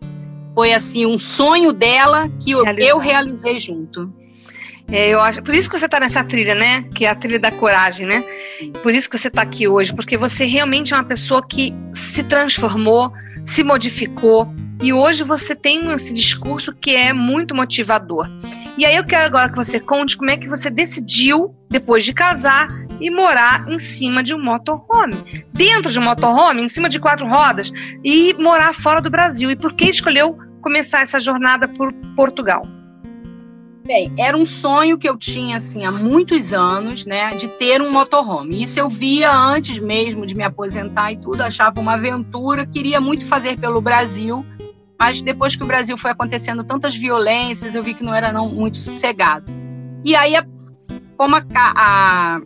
foi 0.55 0.73
assim 0.73 1.05
um 1.05 1.19
sonho 1.19 1.73
dela 1.73 2.29
que 2.41 2.51
eu, 2.51 2.63
eu 2.77 2.97
realizei 2.97 3.59
junto. 3.59 4.11
É, 4.89 5.09
eu 5.09 5.21
acho, 5.21 5.41
por 5.41 5.55
isso 5.55 5.69
que 5.69 5.79
você 5.79 5.85
está 5.85 5.99
nessa 5.99 6.23
trilha, 6.23 6.53
né? 6.53 6.83
Que 6.93 7.05
é 7.05 7.09
a 7.09 7.15
trilha 7.15 7.39
da 7.39 7.51
coragem, 7.51 8.05
né? 8.05 8.23
Por 8.83 8.93
isso 8.93 9.09
que 9.09 9.17
você 9.17 9.29
está 9.29 9.41
aqui 9.41 9.67
hoje, 9.67 9.93
porque 9.93 10.17
você 10.17 10.45
realmente 10.45 10.93
é 10.93 10.97
uma 10.97 11.03
pessoa 11.03 11.41
que 11.45 11.73
se 11.93 12.23
transformou, 12.23 13.11
se 13.43 13.63
modificou 13.63 14.53
e 14.81 14.91
hoje 14.91 15.23
você 15.23 15.55
tem 15.55 15.91
esse 15.91 16.13
discurso 16.13 16.73
que 16.73 16.95
é 16.95 17.13
muito 17.13 17.53
motivador. 17.53 18.27
E 18.77 18.85
aí 18.85 18.95
eu 18.95 19.03
quero 19.03 19.27
agora 19.27 19.49
que 19.49 19.55
você 19.55 19.79
conte 19.79 20.17
como 20.17 20.31
é 20.31 20.37
que 20.37 20.49
você 20.49 20.69
decidiu, 20.71 21.55
depois 21.69 22.03
de 22.03 22.13
casar, 22.13 22.67
e 22.99 23.09
morar 23.11 23.67
em 23.67 23.77
cima 23.77 24.23
de 24.23 24.33
um 24.33 24.43
motorhome. 24.43 25.45
Dentro 25.53 25.91
de 25.91 25.99
um 25.99 26.03
motorhome, 26.03 26.63
em 26.63 26.69
cima 26.69 26.89
de 26.89 26.99
quatro 26.99 27.27
rodas, 27.27 27.71
e 28.03 28.33
morar 28.35 28.73
fora 28.73 29.01
do 29.01 29.09
Brasil. 29.09 29.51
E 29.51 29.55
por 29.55 29.73
que 29.73 29.85
escolheu 29.85 30.37
começar 30.61 31.01
essa 31.01 31.19
jornada 31.19 31.67
por 31.67 31.93
Portugal? 32.15 32.65
Bem, 33.91 34.09
era 34.17 34.37
um 34.37 34.45
sonho 34.45 34.97
que 34.97 35.09
eu 35.09 35.17
tinha 35.17 35.57
assim 35.57 35.83
há 35.83 35.91
muitos 35.91 36.53
anos, 36.53 37.05
né, 37.05 37.35
de 37.35 37.49
ter 37.49 37.81
um 37.81 37.91
motorhome. 37.91 38.63
Isso 38.63 38.79
eu 38.79 38.87
via 38.87 39.29
antes 39.35 39.79
mesmo 39.79 40.25
de 40.25 40.33
me 40.33 40.45
aposentar 40.45 41.11
e 41.11 41.17
tudo, 41.17 41.41
achava 41.41 41.81
uma 41.81 41.95
aventura, 41.95 42.65
queria 42.65 43.01
muito 43.01 43.25
fazer 43.25 43.59
pelo 43.59 43.81
Brasil, 43.81 44.45
mas 44.97 45.21
depois 45.21 45.57
que 45.57 45.63
o 45.63 45.67
Brasil 45.67 45.97
foi 45.97 46.11
acontecendo 46.11 46.63
tantas 46.63 46.95
violências, 46.95 47.75
eu 47.75 47.83
vi 47.83 47.93
que 47.93 48.01
não 48.01 48.15
era 48.15 48.31
não 48.31 48.47
muito 48.47 48.77
sossegado. 48.77 49.51
E 50.05 50.15
aí, 50.15 50.35
como 51.17 51.35
a, 51.35 51.43
a 51.53 52.41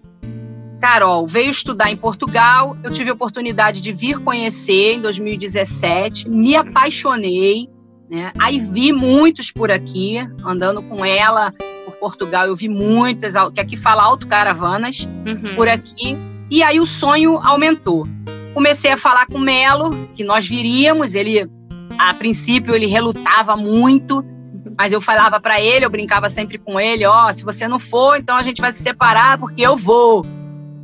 Carol 0.82 1.28
veio 1.28 1.52
estudar 1.52 1.92
em 1.92 1.96
Portugal, 1.96 2.75
eu 2.84 2.90
tive 2.90 3.12
a 3.12 3.14
oportunidade 3.14 3.82
de 3.82 3.94
vir 3.94 4.18
conhecer 4.18 4.94
em 4.94 5.00
2017, 5.00 6.28
me 6.28 6.56
apaixonei, 6.56 7.70
né? 8.10 8.32
Aí 8.40 8.60
vi 8.60 8.92
muitos 8.92 9.52
por 9.52 9.72
aqui, 9.72 10.18
andando 10.44 10.82
com 10.84 11.04
ela 11.04 11.54
por 11.86 11.98
Portugal, 11.98 12.48
eu 12.48 12.56
vi 12.56 12.68
muitas, 12.68 13.34
que 13.54 13.62
aqui 13.62 13.78
fala 13.78 14.04
autocaravanas 14.04 15.08
uhum. 15.26 15.56
por 15.56 15.68
aqui, 15.68 16.18
e 16.50 16.64
aí 16.64 16.80
o 16.80 16.86
sonho 16.86 17.38
aumentou. 17.38 18.08
Comecei 18.54 18.92
a 18.92 18.98
falar 18.98 19.26
com 19.26 19.38
o 19.38 19.42
Melo, 19.42 20.08
que 20.16 20.24
nós 20.24 20.48
viríamos, 20.48 21.16
ele 21.16 21.50
a 21.98 22.14
princípio 22.14 22.76
ele 22.76 22.88
relutava 22.88 23.56
muito, 23.56 24.24
mas 24.78 24.92
eu 24.92 25.00
falava 25.00 25.40
para 25.40 25.62
ele, 25.62 25.86
eu 25.86 25.90
brincava 25.90 26.30
sempre 26.30 26.58
com 26.58 26.80
ele, 26.80 27.06
ó, 27.06 27.30
oh, 27.30 27.34
se 27.34 27.44
você 27.44 27.68
não 27.68 27.80
for, 27.80 28.18
então 28.18 28.36
a 28.36 28.44
gente 28.44 28.62
vai 28.62 28.72
se 28.72 28.82
separar 28.82 29.38
porque 29.38 29.62
eu 29.62 29.76
vou. 29.76 30.26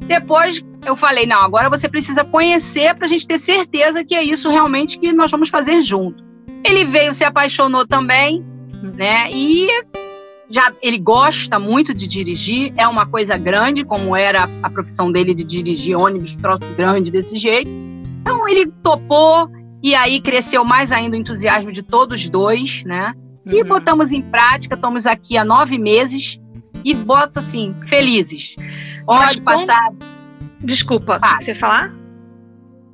Depois 0.02 0.64
eu 0.86 0.96
falei, 0.96 1.26
não, 1.26 1.42
agora 1.42 1.70
você 1.70 1.88
precisa 1.88 2.24
conhecer 2.24 2.96
para 2.96 3.06
a 3.06 3.10
gente 3.10 3.28
ter 3.28 3.38
certeza 3.38 4.04
que 4.04 4.16
é 4.16 4.24
isso 4.24 4.50
realmente 4.50 4.98
que 4.98 5.12
nós 5.12 5.30
vamos 5.30 5.50
fazer 5.50 5.82
junto. 5.82 6.31
Ele 6.64 6.86
veio, 6.86 7.14
se 7.14 7.24
apaixonou 7.24 7.88
também, 7.88 8.46
né? 8.82 9.32
E 9.32 9.68
já 10.50 10.74
ele 10.82 10.98
gosta 10.98 11.58
muito 11.58 11.94
de 11.94 12.08
dirigir, 12.08 12.74
é 12.76 12.88
uma 12.88 13.06
coisa 13.06 13.38
grande, 13.38 13.86
como 13.86 14.16
era 14.16 14.50
a 14.62 14.70
profissão 14.70 15.12
dele 15.12 15.34
de 15.34 15.44
dirigir 15.44 15.98
ônibus 15.98 16.36
troço 16.36 16.70
grande 16.76 17.10
desse 17.10 17.38
jeito. 17.38 17.70
Então 18.22 18.48
ele 18.48 18.68
topou, 18.84 19.50
e 19.82 19.96
aí 19.96 20.20
cresceu 20.22 20.64
mais 20.64 20.92
ainda 20.92 21.16
o 21.16 21.20
entusiasmo 21.20 21.72
de 21.72 21.82
todos 21.82 22.30
dois, 22.30 22.84
né? 22.84 23.14
E 23.46 23.62
uhum. 23.62 23.68
botamos 23.68 24.12
em 24.12 24.22
prática, 24.22 24.76
estamos 24.76 25.08
aqui 25.08 25.38
há 25.38 25.46
nove 25.46 25.78
meses 25.78 26.40
e 26.84 26.94
boto 26.94 27.40
assim, 27.40 27.76
felizes. 27.86 28.56
Pode 29.06 29.42
passar. 29.42 29.90
Desculpa, 30.60 31.20
você 31.40 31.56
falar? 31.56 32.01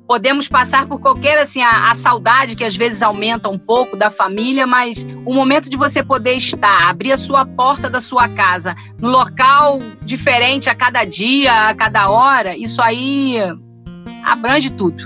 Podemos 0.08 0.48
passar 0.48 0.86
por 0.86 0.98
qualquer 1.00 1.36
assim 1.36 1.60
a, 1.60 1.90
a, 1.90 1.94
saudade 1.94 2.56
que 2.56 2.64
às 2.64 2.74
vezes 2.74 3.02
aumenta 3.02 3.50
um 3.50 3.58
pouco 3.58 3.94
da 3.94 4.10
família, 4.10 4.66
mas 4.66 5.06
o 5.26 5.34
momento 5.34 5.68
de 5.68 5.76
você 5.76 6.02
poder 6.02 6.32
estar, 6.32 6.88
abrir 6.88 7.12
a 7.12 7.18
sua 7.18 7.44
porta 7.44 7.90
da 7.90 8.00
sua 8.00 8.26
casa, 8.26 8.74
no 8.98 9.10
local 9.10 9.80
diferente 10.00 10.70
a 10.70 10.74
cada 10.74 11.04
dia, 11.04 11.68
a 11.68 11.74
cada 11.74 12.08
hora, 12.08 12.56
isso 12.56 12.80
aí 12.80 13.36
abrange 14.24 14.70
tudo. 14.70 15.04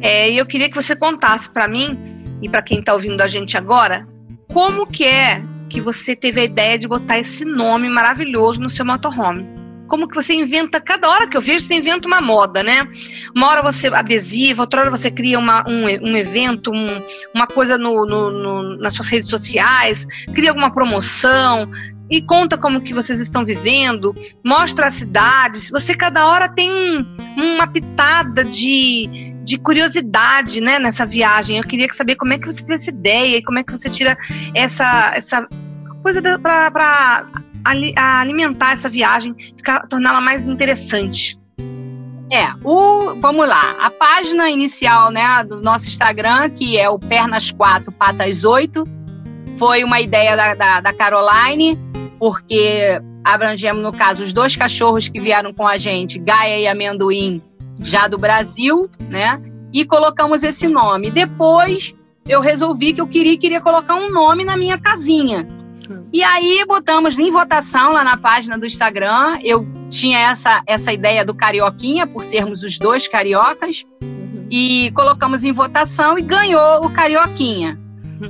É, 0.00 0.32
eu 0.32 0.44
queria 0.46 0.68
que 0.68 0.74
você 0.74 0.96
contasse 0.96 1.48
para 1.48 1.68
mim 1.68 1.96
e 2.42 2.48
para 2.48 2.60
quem 2.60 2.80
está 2.80 2.94
ouvindo 2.94 3.20
a 3.20 3.28
gente 3.28 3.56
agora, 3.56 4.04
como 4.52 4.84
que 4.84 5.04
é 5.04 5.40
que 5.70 5.80
você 5.80 6.16
teve 6.16 6.40
a 6.40 6.44
ideia 6.44 6.76
de 6.76 6.88
botar 6.88 7.20
esse 7.20 7.44
nome 7.44 7.88
maravilhoso 7.88 8.58
no 8.58 8.68
seu 8.68 8.84
motorhome? 8.84 9.61
Como 9.92 10.08
que 10.08 10.14
você 10.14 10.32
inventa, 10.32 10.80
cada 10.80 11.06
hora 11.06 11.28
que 11.28 11.36
eu 11.36 11.40
vejo, 11.42 11.60
você 11.60 11.74
inventa 11.74 12.08
uma 12.08 12.22
moda, 12.22 12.62
né? 12.62 12.88
Uma 13.36 13.50
hora 13.50 13.60
você 13.60 13.88
adesiva, 13.88 14.62
outra 14.62 14.80
hora 14.80 14.90
você 14.90 15.10
cria 15.10 15.38
uma, 15.38 15.62
um, 15.68 15.84
um 15.84 16.16
evento, 16.16 16.70
um, 16.72 17.04
uma 17.34 17.46
coisa 17.46 17.76
no, 17.76 18.06
no, 18.06 18.30
no, 18.30 18.78
nas 18.78 18.94
suas 18.94 19.10
redes 19.10 19.28
sociais, 19.28 20.06
cria 20.34 20.48
alguma 20.48 20.72
promoção, 20.72 21.68
e 22.10 22.22
conta 22.22 22.56
como 22.56 22.80
que 22.80 22.94
vocês 22.94 23.20
estão 23.20 23.44
vivendo, 23.44 24.14
mostra 24.42 24.86
as 24.86 24.94
cidades. 24.94 25.68
Você 25.68 25.94
cada 25.94 26.26
hora 26.26 26.48
tem 26.48 26.70
uma 27.36 27.66
pitada 27.66 28.42
de, 28.42 29.34
de 29.44 29.58
curiosidade, 29.58 30.62
né, 30.62 30.78
nessa 30.78 31.04
viagem. 31.04 31.58
Eu 31.58 31.64
queria 31.64 31.92
saber 31.92 32.16
como 32.16 32.32
é 32.32 32.38
que 32.38 32.46
você 32.46 32.62
teve 32.62 32.76
essa 32.76 32.88
ideia 32.88 33.36
e 33.36 33.42
como 33.42 33.58
é 33.58 33.62
que 33.62 33.72
você 33.72 33.90
tira 33.90 34.16
essa 34.54 35.12
essa 35.14 35.46
coisa 36.02 36.22
para 36.38 37.26
alimentar 37.64 38.72
essa 38.72 38.88
viagem, 38.88 39.34
torná-la 39.88 40.20
mais 40.20 40.46
interessante. 40.46 41.38
É, 42.30 42.50
o, 42.64 43.14
vamos 43.20 43.46
lá, 43.46 43.76
a 43.78 43.90
página 43.90 44.48
inicial, 44.48 45.10
né, 45.10 45.44
do 45.44 45.60
nosso 45.60 45.86
Instagram, 45.86 46.48
que 46.50 46.78
é 46.78 46.88
o 46.88 46.98
Pernas 46.98 47.50
4, 47.50 47.92
Patas 47.92 48.42
8, 48.42 48.84
foi 49.58 49.84
uma 49.84 50.00
ideia 50.00 50.34
da, 50.34 50.54
da, 50.54 50.80
da 50.80 50.92
Caroline, 50.94 51.78
porque 52.18 52.98
abrangemos, 53.24 53.82
no 53.82 53.92
caso, 53.92 54.22
os 54.22 54.32
dois 54.32 54.56
cachorros 54.56 55.08
que 55.08 55.20
vieram 55.20 55.52
com 55.52 55.66
a 55.66 55.76
gente, 55.76 56.18
Gaia 56.18 56.58
e 56.58 56.66
Amendoim, 56.66 57.42
já 57.80 58.08
do 58.08 58.18
Brasil, 58.18 58.90
né? 59.10 59.40
E 59.72 59.84
colocamos 59.84 60.42
esse 60.42 60.66
nome. 60.66 61.10
Depois 61.10 61.94
eu 62.28 62.40
resolvi 62.40 62.92
que 62.92 63.00
eu 63.00 63.06
queria, 63.06 63.36
queria 63.36 63.60
colocar 63.60 63.96
um 63.96 64.10
nome 64.10 64.44
na 64.44 64.56
minha 64.56 64.78
casinha. 64.78 65.46
E 66.12 66.22
aí 66.22 66.62
botamos 66.66 67.18
em 67.18 67.30
votação 67.30 67.92
lá 67.92 68.04
na 68.04 68.18
página 68.18 68.58
do 68.58 68.66
Instagram. 68.66 69.38
Eu 69.42 69.66
tinha 69.88 70.18
essa, 70.18 70.62
essa 70.66 70.92
ideia 70.92 71.24
do 71.24 71.34
Carioquinha, 71.34 72.06
por 72.06 72.22
sermos 72.22 72.62
os 72.62 72.78
dois 72.78 73.08
cariocas. 73.08 73.84
E 74.50 74.90
colocamos 74.94 75.42
em 75.42 75.52
votação 75.52 76.18
e 76.18 76.22
ganhou 76.22 76.84
o 76.84 76.90
Carioquinha. 76.90 77.80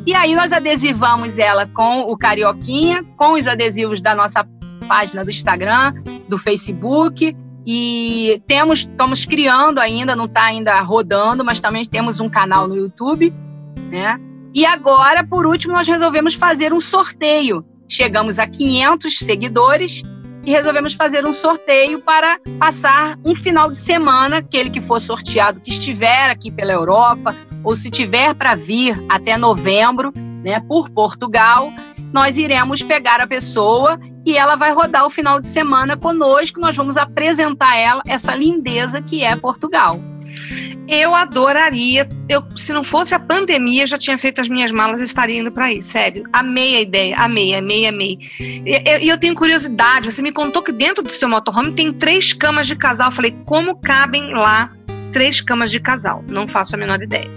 E 0.07 0.15
aí 0.15 0.37
nós 0.37 0.53
adesivamos 0.53 1.39
ela 1.39 1.67
com 1.67 2.03
o 2.03 2.17
Carioquinha, 2.17 3.05
com 3.17 3.33
os 3.35 3.49
adesivos 3.49 4.01
da 4.01 4.15
nossa 4.15 4.47
página 4.87 5.25
do 5.25 5.31
Instagram, 5.31 5.95
do 6.29 6.39
Facebook. 6.39 7.37
E 7.67 8.41
temos, 8.47 8.81
estamos 8.81 9.25
criando 9.25 9.81
ainda, 9.81 10.15
não 10.15 10.27
está 10.27 10.45
ainda 10.45 10.81
rodando, 10.81 11.45
mas 11.45 11.61
também 11.61 11.85
temos 11.85 12.21
um 12.21 12.29
canal 12.29 12.69
no 12.69 12.77
YouTube, 12.77 13.35
né? 13.91 14.21
E 14.55 14.67
agora, 14.67 15.25
por 15.25 15.47
último, 15.47 15.73
nós 15.73 15.89
resolvemos 15.89 16.35
fazer 16.35 16.73
um 16.73 16.81
sorteio. 16.81 17.65
Chegamos 17.93 18.39
a 18.39 18.47
500 18.47 19.19
seguidores 19.19 20.03
e 20.47 20.51
resolvemos 20.51 20.95
fazer 20.95 21.27
um 21.27 21.33
sorteio 21.33 22.01
para 22.01 22.41
passar 22.59 23.19
um 23.23 23.35
final 23.35 23.71
de 23.71 23.77
semana, 23.77 24.39
aquele 24.39 24.71
que 24.71 24.81
for 24.81 24.99
sorteado 24.99 25.61
que 25.61 25.69
estiver 25.69 26.31
aqui 26.31 26.51
pela 26.51 26.73
Europa 26.73 27.37
ou 27.63 27.77
se 27.77 27.91
tiver 27.91 28.35
para 28.35 28.55
vir 28.55 28.97
até 29.11 29.37
novembro, 29.37 30.11
né, 30.43 30.59
por 30.67 30.89
Portugal, 30.89 31.71
nós 32.15 32.39
iremos 32.39 32.83
pegar 32.83 33.21
a 33.21 33.27
pessoa 33.27 34.01
e 34.25 34.39
ela 34.39 34.57
vai 34.57 34.73
rodar 34.73 35.05
o 35.05 35.11
final 35.11 35.39
de 35.39 35.47
semana 35.47 35.95
conosco. 35.95 36.59
Nós 36.59 36.75
vamos 36.75 36.97
apresentar 36.97 37.77
ela 37.77 38.03
essa 38.07 38.35
lindeza 38.35 39.03
que 39.03 39.23
é 39.23 39.37
Portugal. 39.37 40.01
Eu 40.89 41.15
adoraria. 41.15 42.09
Eu, 42.29 42.45
se 42.57 42.73
não 42.73 42.83
fosse 42.83 43.15
a 43.15 43.19
pandemia, 43.19 43.87
já 43.87 43.97
tinha 43.97 44.17
feito 44.19 44.41
as 44.41 44.49
minhas 44.49 44.71
malas 44.71 45.01
e 45.01 45.05
estaria 45.05 45.41
indo 45.41 45.51
para 45.51 45.67
aí. 45.67 45.83
Sério. 45.83 46.25
Amei 46.33 46.77
a 46.77 46.81
ideia. 46.81 47.17
Amei, 47.17 47.55
amei, 47.55 47.87
amei. 47.87 48.19
E 48.41 48.83
eu, 48.85 48.99
eu, 48.99 49.19
tenho 49.19 49.35
curiosidade. 49.35 50.11
Você 50.11 50.23
me 50.23 50.33
contou 50.33 50.63
que 50.63 50.73
dentro 50.73 51.03
do 51.03 51.13
seu 51.13 51.29
motorhome 51.29 51.73
tem 51.73 51.93
três 51.93 52.33
camas 52.33 52.67
de 52.67 52.77
casal. 52.77 53.09
Eu 53.09 53.13
falei, 53.13 53.37
como 53.45 53.77
cabem 53.77 54.33
lá 54.35 54.73
três 55.13 55.41
camas 55.41 55.71
de 55.71 55.81
casal? 55.81 56.25
Não 56.29 56.47
faço 56.49 56.75
a 56.75 56.79
menor 56.79 57.01
ideia. 57.03 57.31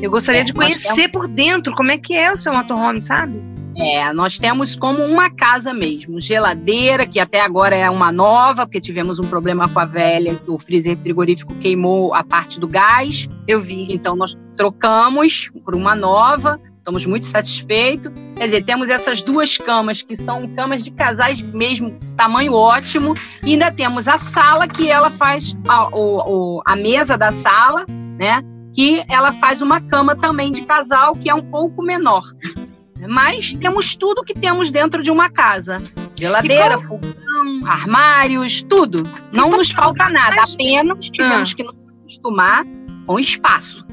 Eu 0.00 0.10
gostaria 0.10 0.40
é, 0.40 0.44
de 0.44 0.52
conhecer 0.52 1.08
por 1.08 1.28
dentro 1.28 1.74
como 1.74 1.90
é 1.90 1.98
que 1.98 2.14
é 2.14 2.32
o 2.32 2.36
seu 2.36 2.52
motorhome, 2.52 3.02
sabe? 3.02 3.51
É, 3.76 4.12
nós 4.12 4.38
temos 4.38 4.76
como 4.76 5.02
uma 5.02 5.30
casa 5.30 5.72
mesmo, 5.72 6.20
geladeira, 6.20 7.06
que 7.06 7.18
até 7.18 7.40
agora 7.40 7.74
é 7.74 7.88
uma 7.88 8.12
nova, 8.12 8.66
porque 8.66 8.80
tivemos 8.80 9.18
um 9.18 9.24
problema 9.24 9.68
com 9.68 9.80
a 9.80 9.84
velha, 9.84 10.38
o 10.46 10.58
freezer 10.58 10.96
frigorífico 10.98 11.54
queimou 11.54 12.14
a 12.14 12.22
parte 12.22 12.60
do 12.60 12.68
gás. 12.68 13.28
Eu 13.46 13.60
vi. 13.60 13.92
Então 13.92 14.14
nós 14.14 14.36
trocamos 14.56 15.50
por 15.64 15.74
uma 15.74 15.94
nova, 15.94 16.60
estamos 16.78 17.06
muito 17.06 17.26
satisfeitos. 17.26 18.12
Quer 18.36 18.44
dizer, 18.44 18.64
temos 18.64 18.88
essas 18.88 19.22
duas 19.22 19.56
camas, 19.56 20.02
que 20.02 20.16
são 20.16 20.46
camas 20.54 20.84
de 20.84 20.90
casais 20.90 21.40
mesmo, 21.40 21.98
tamanho 22.16 22.52
ótimo. 22.52 23.14
E 23.42 23.52
ainda 23.52 23.70
temos 23.70 24.06
a 24.06 24.18
sala, 24.18 24.68
que 24.68 24.90
ela 24.90 25.10
faz 25.10 25.56
a, 25.66 25.88
o, 25.88 26.62
a 26.64 26.76
mesa 26.76 27.16
da 27.16 27.32
sala, 27.32 27.86
né? 28.18 28.42
Que 28.74 29.04
ela 29.08 29.32
faz 29.34 29.60
uma 29.60 29.80
cama 29.80 30.16
também 30.16 30.50
de 30.50 30.62
casal, 30.62 31.14
que 31.14 31.30
é 31.30 31.34
um 31.34 31.42
pouco 31.42 31.82
menor. 31.82 32.22
Mas 33.08 33.54
temos 33.54 33.96
tudo 33.96 34.24
que 34.24 34.34
temos 34.34 34.70
dentro 34.70 35.02
de 35.02 35.10
uma 35.10 35.30
casa: 35.30 35.82
geladeira, 36.18 36.78
fogão, 36.78 37.66
armários, 37.66 38.62
tudo. 38.62 39.02
Não 39.32 39.50
nos 39.50 39.70
falta 39.70 40.08
nada, 40.08 40.42
apenas 40.42 41.10
tivemos 41.10 41.52
ah. 41.52 41.56
que 41.56 41.62
nos 41.62 41.74
acostumar 42.00 42.64
com 43.06 43.18
espaço. 43.18 43.84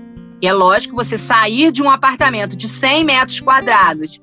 E 0.42 0.48
é 0.48 0.54
lógico 0.54 0.96
você 0.96 1.18
sair 1.18 1.72
de 1.72 1.82
um 1.82 1.90
apartamento 1.90 2.56
de 2.56 2.68
100 2.68 3.04
metros 3.04 3.40
quadrados 3.42 4.20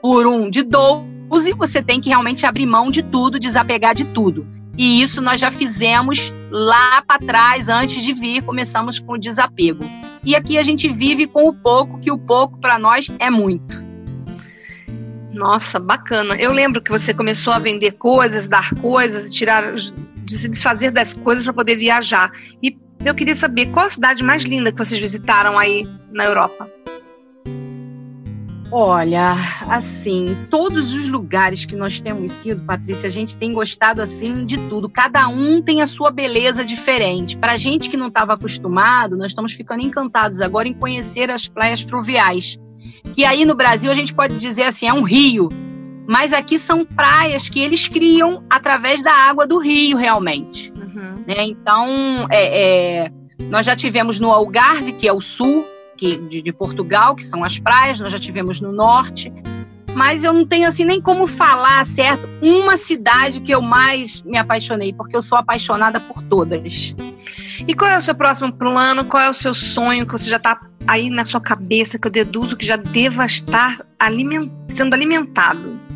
por 0.00 0.26
um 0.26 0.48
de 0.48 0.62
12, 0.62 1.52
você 1.56 1.82
tem 1.82 2.00
que 2.00 2.08
realmente 2.08 2.46
abrir 2.46 2.66
mão 2.66 2.90
de 2.90 3.02
tudo, 3.02 3.40
desapegar 3.40 3.94
de 3.94 4.04
tudo. 4.04 4.46
E 4.78 5.02
isso 5.02 5.22
nós 5.22 5.40
já 5.40 5.50
fizemos 5.50 6.32
lá 6.50 7.02
para 7.02 7.18
trás, 7.18 7.68
antes 7.68 8.04
de 8.04 8.12
vir, 8.12 8.42
começamos 8.42 8.98
com 8.98 9.14
o 9.14 9.18
desapego. 9.18 9.84
E 10.22 10.36
aqui 10.36 10.58
a 10.58 10.62
gente 10.62 10.92
vive 10.92 11.26
com 11.26 11.48
o 11.48 11.52
pouco, 11.52 11.98
que 11.98 12.12
o 12.12 12.18
pouco 12.18 12.58
para 12.60 12.78
nós 12.78 13.10
é 13.18 13.30
muito. 13.30 13.85
Nossa, 15.36 15.78
bacana. 15.78 16.34
Eu 16.36 16.50
lembro 16.50 16.80
que 16.80 16.90
você 16.90 17.12
começou 17.12 17.52
a 17.52 17.58
vender 17.58 17.92
coisas, 17.92 18.48
dar 18.48 18.74
coisas, 18.76 19.28
tirar, 19.28 19.74
de 19.74 20.34
se 20.34 20.48
desfazer 20.48 20.90
das 20.90 21.12
coisas 21.12 21.44
para 21.44 21.52
poder 21.52 21.76
viajar. 21.76 22.32
E 22.62 22.74
eu 23.04 23.14
queria 23.14 23.34
saber 23.34 23.66
qual 23.66 23.84
a 23.84 23.90
cidade 23.90 24.24
mais 24.24 24.44
linda 24.44 24.72
que 24.72 24.78
vocês 24.78 24.98
visitaram 24.98 25.58
aí 25.58 25.86
na 26.10 26.24
Europa. 26.24 26.70
Olha, 28.72 29.36
assim, 29.68 30.34
todos 30.50 30.94
os 30.94 31.06
lugares 31.06 31.66
que 31.66 31.76
nós 31.76 32.00
temos 32.00 32.32
sido, 32.32 32.64
Patrícia, 32.64 33.06
a 33.06 33.12
gente 33.12 33.36
tem 33.36 33.52
gostado 33.52 34.00
assim 34.00 34.46
de 34.46 34.56
tudo. 34.70 34.88
Cada 34.88 35.28
um 35.28 35.60
tem 35.60 35.82
a 35.82 35.86
sua 35.86 36.10
beleza 36.10 36.64
diferente. 36.64 37.36
Para 37.36 37.58
gente 37.58 37.90
que 37.90 37.96
não 37.96 38.08
estava 38.08 38.32
acostumado, 38.32 39.18
nós 39.18 39.32
estamos 39.32 39.52
ficando 39.52 39.82
encantados 39.82 40.40
agora 40.40 40.66
em 40.66 40.74
conhecer 40.74 41.30
as 41.30 41.46
praias 41.46 41.82
fluviais 41.82 42.58
que 43.12 43.24
aí 43.24 43.44
no 43.44 43.54
Brasil 43.54 43.90
a 43.90 43.94
gente 43.94 44.14
pode 44.14 44.38
dizer 44.38 44.64
assim, 44.64 44.86
é 44.86 44.92
um 44.92 45.02
rio, 45.02 45.48
mas 46.06 46.32
aqui 46.32 46.58
são 46.58 46.84
praias 46.84 47.48
que 47.48 47.60
eles 47.60 47.88
criam 47.88 48.44
através 48.48 49.02
da 49.02 49.12
água 49.12 49.46
do 49.46 49.58
rio, 49.58 49.96
realmente. 49.96 50.72
Uhum. 50.76 51.24
Né? 51.26 51.36
Então, 51.38 52.26
é, 52.30 53.04
é, 53.04 53.12
nós 53.50 53.66
já 53.66 53.74
tivemos 53.74 54.20
no 54.20 54.30
Algarve, 54.30 54.92
que 54.92 55.08
é 55.08 55.12
o 55.12 55.20
sul 55.20 55.66
que, 55.96 56.16
de, 56.16 56.42
de, 56.42 56.52
Portugal, 56.52 57.16
que 57.16 57.24
são 57.24 57.42
as 57.42 57.58
praias, 57.58 57.98
nós 57.98 58.12
já 58.12 58.18
tivemos 58.18 58.60
no 58.60 58.70
norte, 58.70 59.32
mas 59.94 60.24
eu 60.24 60.32
não 60.32 60.44
tenho 60.44 60.68
assim 60.68 60.84
nem 60.84 61.00
como 61.00 61.26
falar, 61.26 61.84
certo? 61.86 62.28
Uma 62.42 62.76
cidade 62.76 63.40
que 63.40 63.50
eu 63.50 63.62
mais 63.62 64.22
me 64.22 64.36
apaixonei, 64.36 64.92
porque 64.92 65.16
eu 65.16 65.22
sou 65.22 65.38
apaixonada 65.38 65.98
por 65.98 66.22
todas. 66.22 66.94
E 67.66 67.74
qual 67.74 67.90
é 67.90 67.96
o 67.96 68.02
seu 68.02 68.14
próximo 68.14 68.52
plano? 68.52 69.06
Qual 69.06 69.22
é 69.22 69.30
o 69.30 69.34
seu 69.34 69.54
sonho 69.54 70.06
que 70.06 70.12
você 70.12 70.28
já 70.28 70.36
está 70.36 70.60
aí 70.86 71.10
na 71.10 71.24
sua 71.24 71.40
cabeça, 71.40 71.98
que 71.98 72.06
eu 72.06 72.12
deduzo 72.12 72.56
que 72.56 72.66
já 72.66 72.76
deva 72.76 73.24
estar 73.24 73.84
aliment 73.98 74.50
sendo 74.68 74.94
alimentado? 74.94 75.86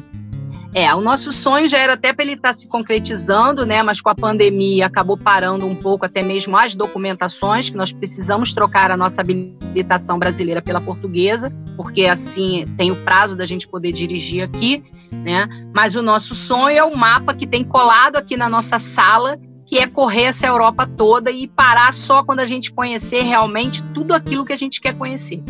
É, 0.72 0.94
o 0.94 1.00
nosso 1.00 1.32
sonho 1.32 1.66
já 1.66 1.78
era 1.78 1.94
até 1.94 2.12
para 2.12 2.24
ele 2.24 2.34
estar 2.34 2.50
tá 2.50 2.54
se 2.54 2.68
concretizando, 2.68 3.66
né? 3.66 3.82
Mas 3.82 4.00
com 4.00 4.08
a 4.08 4.14
pandemia 4.14 4.86
acabou 4.86 5.16
parando 5.16 5.66
um 5.66 5.74
pouco 5.74 6.06
até 6.06 6.22
mesmo 6.22 6.56
as 6.56 6.76
documentações, 6.76 7.68
que 7.68 7.76
nós 7.76 7.92
precisamos 7.92 8.54
trocar 8.54 8.90
a 8.90 8.96
nossa 8.96 9.20
habilitação 9.20 10.16
brasileira 10.16 10.62
pela 10.62 10.80
portuguesa, 10.80 11.52
porque 11.76 12.04
assim 12.06 12.72
tem 12.76 12.92
o 12.92 12.96
prazo 12.96 13.34
da 13.34 13.44
gente 13.44 13.66
poder 13.66 13.90
dirigir 13.90 14.44
aqui, 14.44 14.84
né? 15.10 15.48
Mas 15.74 15.96
o 15.96 16.02
nosso 16.02 16.36
sonho 16.36 16.76
é 16.76 16.84
o 16.84 16.96
mapa 16.96 17.34
que 17.34 17.48
tem 17.48 17.64
colado 17.64 18.14
aqui 18.14 18.36
na 18.36 18.48
nossa 18.48 18.78
sala, 18.78 19.36
que 19.70 19.78
é 19.78 19.86
correr 19.86 20.24
essa 20.24 20.48
Europa 20.48 20.84
toda 20.84 21.30
e 21.30 21.46
parar 21.46 21.94
só 21.94 22.24
quando 22.24 22.40
a 22.40 22.44
gente 22.44 22.72
conhecer 22.72 23.22
realmente 23.22 23.80
tudo 23.94 24.12
aquilo 24.12 24.44
que 24.44 24.52
a 24.52 24.56
gente 24.56 24.80
quer 24.80 24.94
conhecer. 24.94 25.40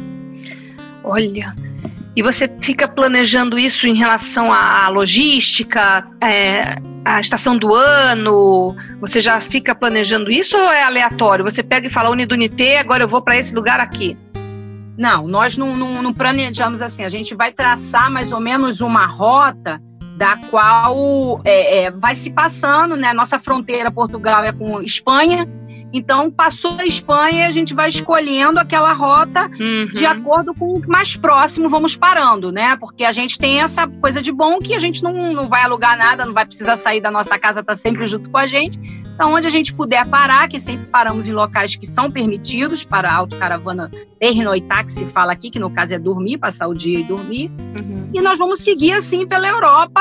Olha, 1.03 1.57
e 2.15 2.23
você 2.23 2.47
fica 2.61 2.87
planejando 2.87 3.59
isso 3.59 3.89
em 3.89 3.95
relação 3.95 4.53
à 4.53 4.87
logística, 4.91 6.07
é, 6.23 6.77
à 7.03 7.19
estação 7.19 7.57
do 7.57 7.75
ano? 7.75 8.77
Você 9.01 9.23
já 9.23 9.41
fica 9.41 9.75
planejando 9.75 10.31
isso 10.31 10.55
ou 10.55 10.71
é 10.71 10.83
aleatório? 10.83 11.43
Você 11.43 11.63
pega 11.63 11.87
e 11.87 11.91
fala 11.91 12.11
Unidunité, 12.11 12.79
agora 12.79 13.03
eu 13.03 13.09
vou 13.09 13.23
para 13.23 13.39
esse 13.39 13.55
lugar 13.55 13.81
aqui. 13.81 14.19
Não, 14.99 15.27
nós 15.27 15.57
não, 15.57 15.75
não, 15.75 16.03
não 16.03 16.13
planejamos 16.13 16.83
assim. 16.83 17.05
A 17.05 17.09
gente 17.09 17.35
vai 17.35 17.53
traçar 17.53 18.11
mais 18.11 18.33
ou 18.33 18.41
menos 18.41 18.83
uma 18.83 19.07
rota 19.07 19.81
da 20.21 20.37
qual 20.51 21.41
é, 21.47 21.85
é, 21.85 21.91
vai 21.91 22.15
se 22.15 22.29
passando, 22.29 22.95
né? 22.95 23.15
Nossa 23.15 23.39
fronteira 23.39 23.91
Portugal 23.91 24.45
é 24.45 24.53
com 24.53 24.83
Espanha, 24.83 25.49
então 25.95 26.31
passou 26.31 26.77
a 26.79 26.85
Espanha, 26.85 27.47
a 27.47 27.51
gente 27.51 27.73
vai 27.73 27.89
escolhendo 27.89 28.61
aquela 28.61 28.93
rota 28.93 29.51
uhum. 29.59 29.89
de 29.95 30.05
acordo 30.05 30.55
com 30.55 30.75
o 30.75 30.83
mais 30.87 31.17
próximo, 31.17 31.71
vamos 31.71 31.97
parando, 31.97 32.53
né? 32.53 32.77
Porque 32.77 33.03
a 33.03 33.13
gente 33.13 33.39
tem 33.39 33.63
essa 33.63 33.89
coisa 33.89 34.21
de 34.21 34.31
bom 34.31 34.59
que 34.59 34.75
a 34.75 34.79
gente 34.79 35.03
não, 35.03 35.33
não 35.33 35.49
vai 35.49 35.63
alugar 35.63 35.97
nada, 35.97 36.27
não 36.27 36.35
vai 36.35 36.45
precisar 36.45 36.77
sair 36.77 37.01
da 37.01 37.11
nossa 37.11 37.39
casa, 37.39 37.65
tá 37.65 37.75
sempre 37.75 38.07
junto 38.07 38.31
com 38.31 38.37
a 38.37 38.47
gente. 38.47 38.79
Então, 39.21 39.35
onde 39.35 39.47
a 39.47 39.51
gente 39.51 39.75
puder 39.75 40.07
parar, 40.07 40.49
que 40.49 40.59
sempre 40.59 40.87
paramos 40.87 41.29
em 41.29 41.33
locais 41.33 41.77
que 41.77 41.87
são 41.87 42.11
permitidos 42.11 42.85
para 42.85 43.13
autocaravana 43.13 43.91
pernoitar, 44.19 44.83
que 44.83 44.91
se 44.91 45.05
fala 45.05 45.31
aqui, 45.31 45.51
que 45.51 45.59
no 45.59 45.69
caso 45.69 45.93
é 45.93 45.99
dormir, 45.99 46.39
passar 46.39 46.67
o 46.69 46.73
dia 46.73 47.01
e 47.01 47.05
dormir. 47.05 47.53
Uhum. 47.77 48.09
E 48.15 48.21
nós 48.23 48.39
vamos 48.39 48.61
seguir 48.61 48.95
assim 48.95 49.29
pela 49.29 49.47
Europa 49.47 50.01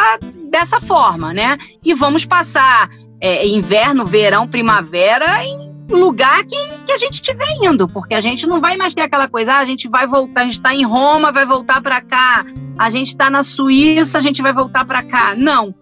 dessa 0.49 0.79
forma, 0.79 1.33
né? 1.33 1.57
E 1.83 1.93
vamos 1.93 2.23
passar 2.23 2.89
é, 3.19 3.45
inverno, 3.45 4.05
verão, 4.05 4.47
primavera 4.47 5.43
em 5.43 5.69
lugar 5.89 6.45
que, 6.45 6.55
que 6.85 6.91
a 6.93 6.97
gente 6.97 7.15
estiver 7.15 7.57
indo, 7.61 7.89
porque 7.89 8.13
a 8.13 8.21
gente 8.21 8.47
não 8.47 8.61
vai 8.61 8.77
mais 8.77 8.93
ter 8.93 9.01
aquela 9.01 9.27
coisa, 9.27 9.55
ah, 9.55 9.59
a 9.59 9.65
gente 9.65 9.89
vai 9.89 10.07
voltar, 10.07 10.43
a 10.43 10.45
gente 10.45 10.59
está 10.59 10.73
em 10.73 10.85
Roma, 10.85 11.29
vai 11.29 11.45
voltar 11.45 11.81
para 11.81 11.99
cá, 11.99 12.45
a 12.77 12.89
gente 12.89 13.07
está 13.07 13.29
na 13.29 13.43
Suíça, 13.43 14.17
a 14.17 14.21
gente 14.21 14.41
vai 14.41 14.53
voltar 14.53 14.85
para 14.85 15.03
cá. 15.03 15.35
Não. 15.35 15.75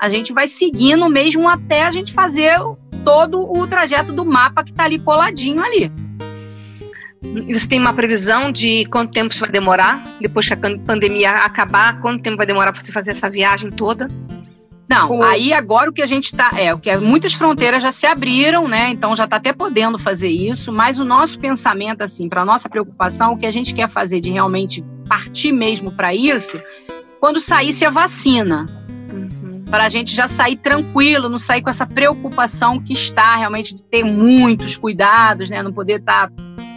A 0.00 0.08
gente 0.08 0.32
vai 0.32 0.48
seguindo 0.48 1.08
mesmo 1.08 1.46
até 1.46 1.84
a 1.84 1.90
gente 1.92 2.14
fazer 2.14 2.58
todo 3.04 3.40
o 3.42 3.66
trajeto 3.66 4.12
do 4.12 4.24
mapa 4.24 4.62
que 4.62 4.70
está 4.70 4.84
ali 4.84 4.98
coladinho 4.98 5.62
ali. 5.62 5.92
E 7.22 7.52
você 7.52 7.68
tem 7.68 7.78
uma 7.78 7.92
previsão 7.92 8.50
de 8.50 8.86
quanto 8.86 9.12
tempo 9.12 9.32
isso 9.32 9.40
vai 9.40 9.50
demorar? 9.50 10.02
Depois 10.20 10.48
que 10.48 10.54
a 10.54 10.56
pandemia 10.56 11.30
acabar, 11.44 12.00
quanto 12.00 12.22
tempo 12.22 12.36
vai 12.36 12.46
demorar 12.46 12.72
para 12.72 12.80
você 12.80 12.90
fazer 12.90 13.10
essa 13.10 13.28
viagem 13.28 13.70
toda? 13.70 14.08
Não, 14.90 15.22
aí 15.22 15.52
agora 15.52 15.88
o 15.88 15.92
que 15.92 16.02
a 16.02 16.06
gente 16.06 16.24
está 16.24 16.50
é 16.56 16.74
o 16.74 16.78
que 16.80 16.90
é, 16.90 16.98
muitas 16.98 17.32
fronteiras 17.32 17.80
já 17.80 17.92
se 17.92 18.06
abriram, 18.06 18.66
né? 18.66 18.90
Então 18.90 19.14
já 19.14 19.22
está 19.22 19.36
até 19.36 19.52
podendo 19.52 19.96
fazer 20.00 20.28
isso, 20.28 20.72
mas 20.72 20.98
o 20.98 21.04
nosso 21.04 21.38
pensamento 21.38 22.02
assim, 22.02 22.28
para 22.28 22.44
nossa 22.44 22.68
preocupação, 22.68 23.32
o 23.32 23.36
que 23.36 23.46
a 23.46 23.52
gente 23.52 23.72
quer 23.72 23.88
fazer 23.88 24.20
de 24.20 24.30
realmente 24.30 24.84
partir 25.06 25.52
mesmo 25.52 25.92
para 25.92 26.12
isso, 26.12 26.60
quando 27.20 27.40
saísse 27.40 27.84
a 27.84 27.90
vacina, 27.90 28.66
para 29.70 29.84
a 29.84 29.88
gente 29.88 30.14
já 30.14 30.26
sair 30.26 30.56
tranquilo, 30.56 31.28
não 31.28 31.38
sair 31.38 31.62
com 31.62 31.70
essa 31.70 31.86
preocupação 31.86 32.80
que 32.80 32.92
está 32.92 33.36
realmente 33.36 33.74
de 33.74 33.82
ter 33.82 34.04
muitos 34.04 34.76
cuidados, 34.76 35.48
né? 35.48 35.62
Não 35.62 35.72
poder 35.72 36.00
estar 36.00 36.28
tá 36.28 36.32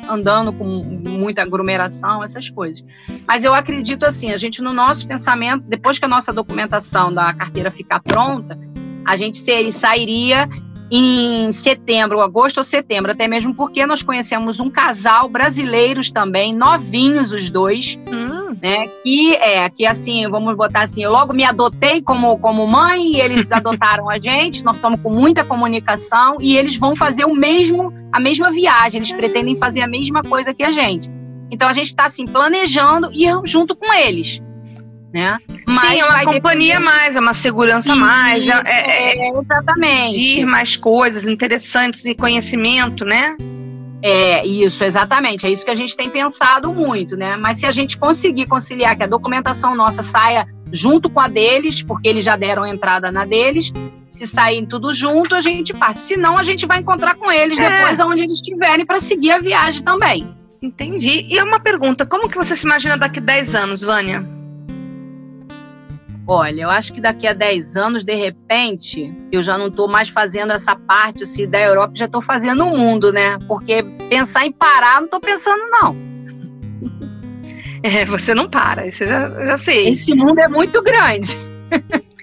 andando 0.08 0.54
com 0.54 0.66
muita 0.66 1.42
aglomeração, 1.42 2.24
essas 2.24 2.50
coisas. 2.50 2.84
Mas 3.28 3.44
eu 3.44 3.54
acredito 3.54 4.06
assim, 4.06 4.32
a 4.32 4.38
gente 4.38 4.62
no 4.62 4.74
nosso 4.74 5.08
pensamento, 5.08 5.64
depois 5.68 5.98
que 5.98 6.06
a 6.06 6.08
nossa 6.08 6.32
documentação 6.32 7.12
da 7.12 7.34
carteira 7.34 7.72
ficar 7.72 8.02
pronta, 8.02 8.60
a 9.06 9.16
gente 9.16 9.38
seria, 9.38 9.72
sairia 9.72 10.50
em 10.92 11.52
setembro, 11.52 12.22
agosto 12.22 12.58
ou 12.60 12.64
setembro, 12.64 13.12
até 13.12 13.28
mesmo 13.28 13.56
porque 13.56 13.86
nós 13.86 14.04
conhecemos 14.04 14.60
um 14.60 14.70
casal 14.70 15.28
brasileiros 15.28 16.12
também, 16.12 16.54
novinhos 16.54 17.32
os 17.32 17.50
dois, 17.50 17.98
Né, 18.62 18.88
que 19.02 19.36
é, 19.36 19.70
que 19.70 19.86
assim, 19.86 20.28
vamos 20.30 20.56
botar 20.56 20.82
assim, 20.82 21.04
eu 21.04 21.12
logo 21.12 21.34
me 21.34 21.44
adotei 21.44 22.02
como, 22.02 22.38
como 22.38 22.68
mãe, 22.68 23.14
e 23.14 23.22
eles 23.22 23.52
adotaram 23.52 24.10
a 24.10 24.18
gente, 24.18 24.64
nós 24.64 24.76
estamos 24.76 25.02
com 25.02 25.10
muita 25.10 25.44
comunicação, 25.44 26.38
e 26.40 26.56
eles 26.56 26.76
vão 26.76 26.96
fazer 26.96 27.26
o 27.26 27.34
mesmo, 27.34 27.94
a 28.12 28.20
mesma 28.20 28.52
viagem, 28.52 29.00
eles 29.00 29.12
pretendem 29.12 29.58
fazer 29.58 29.82
a 29.82 29.88
mesma 29.88 30.22
coisa 30.22 30.54
que 30.54 30.64
a 30.64 30.72
gente. 30.72 31.10
Então 31.52 31.68
a 31.68 31.74
gente 31.74 31.88
está 31.88 32.06
assim, 32.06 32.26
planejando 32.26 33.12
ir 33.12 33.32
junto 33.46 33.76
com 33.76 33.94
eles 33.94 34.42
né? 35.14 35.38
Mas 35.68 35.80
Sim, 35.80 36.00
é 36.00 36.06
uma 36.06 36.24
companhia 36.24 36.80
depender... 36.80 36.80
mais, 36.80 37.16
é 37.16 37.20
uma 37.20 37.34
segurança 37.34 37.94
Sim, 37.94 38.00
mais, 38.00 38.48
é, 38.48 38.62
é, 38.66 39.28
é, 39.28 39.38
exatamente. 39.38 40.18
Ir 40.18 40.46
mais 40.46 40.76
coisas 40.76 41.28
interessantes 41.28 42.04
e 42.06 42.16
conhecimento, 42.16 43.06
né? 43.06 43.38
É, 44.06 44.46
isso, 44.46 44.84
exatamente. 44.84 45.48
É 45.48 45.50
isso 45.50 45.64
que 45.64 45.72
a 45.72 45.76
gente 45.76 45.96
tem 45.96 46.10
pensado 46.10 46.74
muito, 46.74 47.16
né? 47.16 47.38
Mas 47.38 47.62
se 47.62 47.66
a 47.66 47.72
gente 47.72 47.98
conseguir 47.98 48.48
conciliar 48.48 48.98
que 48.98 49.04
a 49.04 49.08
documentação 49.08 49.74
nossa 49.74 50.04
saia 50.04 50.46
junto 50.74 51.10
com 51.10 51.22
a 51.22 51.30
deles, 51.30 51.82
porque 51.82 52.10
eles 52.10 52.26
já 52.26 52.36
deram 52.36 52.68
entrada 52.68 53.10
na 53.10 53.24
deles, 53.24 53.72
se 54.12 54.28
saírem 54.28 54.66
tudo 54.66 54.94
junto, 54.94 55.34
a 55.34 55.40
gente 55.40 55.74
parte. 55.74 56.02
Se 56.02 56.18
não, 56.18 56.38
a 56.38 56.44
gente 56.44 56.66
vai 56.66 56.80
encontrar 56.80 57.16
com 57.16 57.32
eles 57.32 57.58
é. 57.58 57.70
depois 57.70 57.98
aonde 57.98 58.24
eles 58.24 58.34
estiverem 58.34 58.86
para 58.86 59.00
seguir 59.00 59.32
a 59.32 59.40
viagem 59.40 59.82
também. 59.82 60.36
Entendi. 60.62 61.26
E 61.30 61.42
uma 61.42 61.62
pergunta, 61.62 62.06
como 62.06 62.28
que 62.28 62.36
você 62.36 62.58
se 62.58 62.66
imagina 62.66 62.98
daqui 62.98 63.20
a 63.20 63.24
10 63.24 63.56
anos, 63.56 63.82
Vânia? 63.84 64.28
Olha, 66.26 66.62
eu 66.62 66.70
acho 66.70 66.94
que 66.94 67.02
daqui 67.02 67.28
a 67.28 67.34
10 67.34 67.76
anos, 67.76 68.04
de 68.04 68.14
repente, 68.14 69.14
eu 69.30 69.44
já 69.44 69.58
não 69.58 69.68
estou 69.68 69.90
mais 69.90 70.08
fazendo 70.08 70.54
essa 70.54 70.74
parte 70.74 71.26
se 71.26 71.46
da 71.46 71.60
Europa, 71.60 71.94
já 71.96 72.06
estou 72.06 72.22
fazendo 72.22 72.66
o 72.66 72.78
mundo, 72.78 73.12
né? 73.12 73.38
Porque 73.46 73.84
pensar 74.14 74.46
em 74.46 74.52
parar, 74.52 74.98
não 74.98 75.06
estou 75.06 75.20
pensando, 75.20 75.64
não. 75.72 75.96
É, 77.82 78.06
você 78.06 78.36
não 78.36 78.48
para, 78.48 78.88
isso 78.88 79.04
eu 79.04 79.08
já, 79.08 79.46
já 79.46 79.58
sei. 79.58 79.90
Esse 79.90 80.14
mundo 80.14 80.40
é 80.40 80.48
muito 80.48 80.82
grande. 80.82 81.36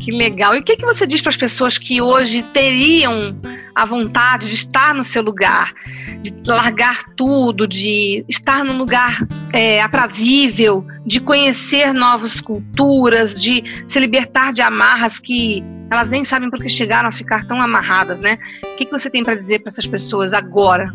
Que 0.00 0.10
legal. 0.10 0.54
E 0.54 0.60
o 0.60 0.62
que, 0.62 0.78
que 0.78 0.86
você 0.86 1.06
diz 1.06 1.20
para 1.20 1.28
as 1.28 1.36
pessoas 1.36 1.76
que 1.76 2.00
hoje 2.00 2.42
teriam 2.54 3.38
a 3.74 3.84
vontade 3.84 4.48
de 4.48 4.54
estar 4.54 4.94
no 4.94 5.04
seu 5.04 5.22
lugar, 5.22 5.74
de 6.22 6.32
largar 6.46 7.04
tudo, 7.16 7.68
de 7.68 8.24
estar 8.26 8.64
num 8.64 8.78
lugar 8.78 9.18
é, 9.52 9.82
aprazível, 9.82 10.86
de 11.04 11.20
conhecer 11.20 11.92
novas 11.92 12.40
culturas, 12.40 13.38
de 13.38 13.62
se 13.86 14.00
libertar 14.00 14.54
de 14.54 14.62
amarras 14.62 15.20
que 15.20 15.62
elas 15.90 16.08
nem 16.08 16.24
sabem 16.24 16.48
por 16.48 16.62
que 16.62 16.68
chegaram 16.70 17.10
a 17.10 17.12
ficar 17.12 17.46
tão 17.46 17.60
amarradas, 17.60 18.20
né? 18.20 18.38
O 18.64 18.76
que, 18.76 18.86
que 18.86 18.92
você 18.92 19.10
tem 19.10 19.22
para 19.22 19.34
dizer 19.34 19.58
para 19.58 19.68
essas 19.68 19.86
pessoas 19.86 20.32
agora? 20.32 20.86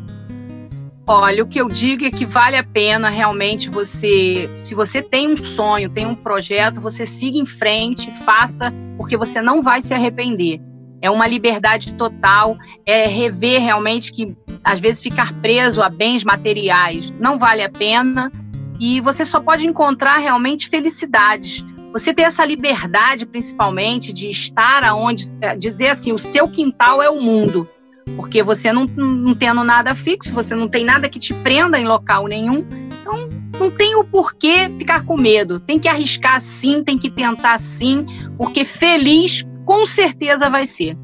Olha, 1.07 1.43
o 1.43 1.47
que 1.47 1.61
eu 1.61 1.67
digo 1.67 2.03
é 2.03 2.09
que 2.09 2.25
vale 2.25 2.57
a 2.57 2.63
pena 2.63 3.09
realmente 3.09 3.69
você, 3.69 4.49
se 4.63 4.73
você 4.73 5.03
tem 5.03 5.29
um 5.29 5.37
sonho, 5.37 5.87
tem 5.87 6.07
um 6.07 6.15
projeto, 6.15 6.81
você 6.81 7.05
siga 7.05 7.37
em 7.37 7.45
frente, 7.45 8.11
faça, 8.23 8.73
porque 8.97 9.15
você 9.15 9.39
não 9.39 9.61
vai 9.61 9.83
se 9.83 9.93
arrepender. 9.93 10.59
É 10.99 11.11
uma 11.11 11.27
liberdade 11.27 11.93
total, 11.93 12.57
é 12.87 13.05
rever 13.05 13.61
realmente 13.61 14.11
que 14.11 14.35
às 14.63 14.79
vezes 14.79 14.99
ficar 14.99 15.31
preso 15.41 15.83
a 15.83 15.89
bens 15.89 16.23
materiais 16.23 17.13
não 17.19 17.37
vale 17.37 17.61
a 17.61 17.69
pena 17.69 18.31
e 18.79 18.99
você 18.99 19.23
só 19.23 19.39
pode 19.39 19.67
encontrar 19.67 20.17
realmente 20.17 20.67
felicidades. 20.69 21.63
Você 21.93 22.15
ter 22.15 22.23
essa 22.23 22.43
liberdade, 22.43 23.27
principalmente, 23.27 24.11
de 24.11 24.27
estar 24.27 24.83
aonde, 24.83 25.29
dizer 25.59 25.89
assim, 25.89 26.11
o 26.11 26.17
seu 26.17 26.47
quintal 26.47 26.99
é 27.03 27.09
o 27.11 27.21
mundo 27.21 27.69
porque 28.15 28.43
você 28.43 28.71
não, 28.71 28.85
não 28.85 29.33
tendo 29.33 29.63
nada 29.63 29.95
fixo, 29.95 30.33
você 30.33 30.53
não 30.53 30.69
tem 30.69 30.85
nada 30.85 31.09
que 31.09 31.19
te 31.19 31.33
prenda 31.33 31.79
em 31.79 31.85
local 31.85 32.27
nenhum, 32.27 32.65
então 33.01 33.29
não 33.59 33.71
tem 33.71 33.95
o 33.95 34.03
porquê 34.03 34.69
ficar 34.77 35.03
com 35.05 35.17
medo. 35.17 35.59
Tem 35.59 35.79
que 35.79 35.87
arriscar 35.87 36.39
sim, 36.41 36.83
tem 36.83 36.97
que 36.97 37.09
tentar 37.09 37.59
sim, 37.59 38.05
porque 38.37 38.63
feliz 38.63 39.45
com 39.65 39.85
certeza 39.85 40.49
vai 40.49 40.67
ser. 40.67 40.97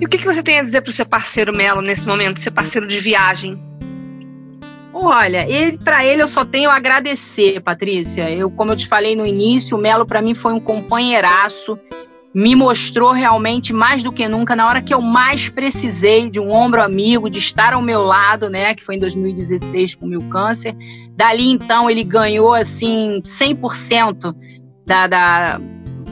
E 0.00 0.04
o 0.04 0.08
que, 0.08 0.18
que 0.18 0.24
você 0.24 0.42
tem 0.42 0.58
a 0.58 0.62
dizer 0.62 0.82
para 0.82 0.90
o 0.90 0.92
seu 0.92 1.06
parceiro 1.06 1.56
Melo 1.56 1.80
nesse 1.80 2.06
momento, 2.06 2.40
seu 2.40 2.52
parceiro 2.52 2.86
de 2.86 2.98
viagem? 2.98 3.60
Olha, 4.92 5.48
ele 5.48 5.76
para 5.78 6.04
ele 6.04 6.22
eu 6.22 6.28
só 6.28 6.44
tenho 6.44 6.70
a 6.70 6.76
agradecer, 6.76 7.60
Patrícia. 7.60 8.30
Eu, 8.30 8.50
como 8.50 8.72
eu 8.72 8.76
te 8.76 8.86
falei 8.86 9.16
no 9.16 9.26
início, 9.26 9.76
o 9.76 9.80
Melo 9.80 10.06
para 10.06 10.22
mim 10.22 10.34
foi 10.34 10.52
um 10.52 10.60
companheiraço 10.60 11.78
me 12.34 12.56
mostrou 12.56 13.12
realmente 13.12 13.72
mais 13.72 14.02
do 14.02 14.10
que 14.10 14.26
nunca 14.26 14.56
na 14.56 14.66
hora 14.66 14.82
que 14.82 14.92
eu 14.92 15.00
mais 15.00 15.48
precisei 15.48 16.28
de 16.28 16.40
um 16.40 16.50
ombro 16.50 16.82
amigo, 16.82 17.30
de 17.30 17.38
estar 17.38 17.72
ao 17.72 17.80
meu 17.80 18.04
lado, 18.04 18.50
né, 18.50 18.74
que 18.74 18.84
foi 18.84 18.96
em 18.96 18.98
2016 18.98 19.94
com 19.94 20.06
o 20.06 20.08
meu 20.08 20.22
câncer. 20.28 20.74
Dali 21.16 21.50
então 21.50 21.88
ele 21.88 22.02
ganhou 22.02 22.52
assim 22.52 23.20
100% 23.22 24.34
da, 24.84 25.06
da, 25.06 25.60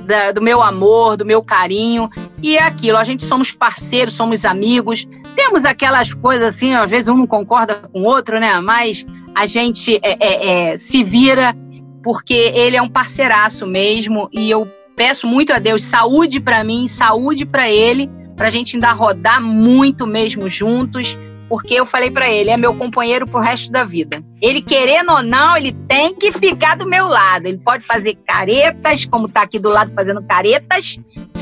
da, 0.07 0.31
do 0.31 0.41
meu 0.41 0.63
amor, 0.63 1.17
do 1.17 1.27
meu 1.27 1.43
carinho. 1.43 2.09
E 2.41 2.57
é 2.57 2.63
aquilo, 2.63 2.99
a 2.99 3.05
gente 3.05 3.25
somos 3.25 3.51
parceiros, 3.51 4.15
somos 4.15 4.45
amigos. 4.45 5.05
Temos 5.35 5.65
aquelas 5.65 6.15
coisas 6.15 6.55
assim, 6.55 6.73
às 6.73 6.91
vezes 6.91 7.09
um 7.09 7.17
não 7.17 7.27
concorda 7.27 7.83
com 7.93 8.03
o 8.03 8.05
outro, 8.05 8.39
né? 8.39 8.61
Mas 8.61 9.05
a 9.35 9.45
gente 9.47 9.99
é, 10.03 10.17
é, 10.21 10.71
é, 10.71 10.77
se 10.77 11.03
vira 11.03 11.57
porque 12.03 12.35
ele 12.35 12.77
é 12.77 12.83
um 12.83 12.89
parceiraço 12.89 13.67
mesmo 13.67 14.29
e 14.33 14.51
eu 14.51 14.69
peço 14.97 15.27
muito 15.27 15.53
a 15.53 15.59
Deus 15.59 15.85
saúde 15.85 16.41
para 16.41 16.63
mim, 16.63 16.87
saúde 16.87 17.45
para 17.45 17.71
ele, 17.71 18.11
para 18.37 18.49
a 18.49 18.51
gente 18.51 18.77
ainda 18.77 18.93
rodar 18.93 19.41
muito 19.41 20.07
mesmo 20.07 20.49
juntos, 20.49 21.17
porque 21.49 21.75
eu 21.75 21.85
falei 21.85 22.11
para 22.11 22.31
ele, 22.31 22.51
é 22.51 22.57
meu 22.57 22.75
companheiro 22.75 23.27
pro 23.27 23.39
resto 23.39 23.71
da 23.71 23.85
vida. 23.85 24.23
Ele 24.41 24.63
querendo 24.63 25.13
ou 25.13 25.23
não, 25.23 25.57
ele 25.57 25.73
tem 25.87 26.15
que 26.15 26.33
ficar 26.33 26.77
do 26.77 26.87
meu 26.87 27.07
lado. 27.07 27.47
Ele 27.47 27.59
pode 27.59 27.85
fazer 27.85 28.17
caretas, 28.27 29.05
como 29.05 29.29
tá 29.29 29.43
aqui 29.43 29.59
do 29.59 29.69
lado 29.69 29.93
fazendo 29.93 30.23
caretas, 30.23 30.99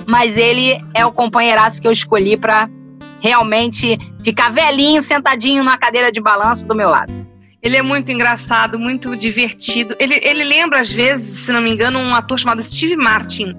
mas 0.07 0.37
ele 0.37 0.81
é 0.95 1.07
o 1.07 1.13
companheiraço 1.13 1.81
que 1.81 1.87
eu 1.87 1.93
escolhi 1.93 2.37
para 2.37 2.69
realmente 3.21 3.99
ficar 4.25 4.51
velhinho, 4.51 5.01
sentadinho 5.01 5.63
na 5.63 5.79
cadeira 5.79 6.11
de 6.11 6.21
balanço 6.21 6.65
do 6.65 6.75
meu 6.75 6.89
lado. 6.89 7.20
Ele 7.63 7.77
é 7.77 7.83
muito 7.83 8.11
engraçado, 8.11 8.79
muito 8.79 9.15
divertido. 9.17 9.95
Ele, 9.99 10.19
ele 10.23 10.45
lembra, 10.45 10.81
às 10.81 10.91
vezes, 10.91 11.41
se 11.41 11.53
não 11.53 11.61
me 11.61 11.71
engano, 11.71 11.99
um 11.99 12.15
ator 12.15 12.39
chamado 12.39 12.63
Steve 12.63 12.97
Martin. 12.97 13.55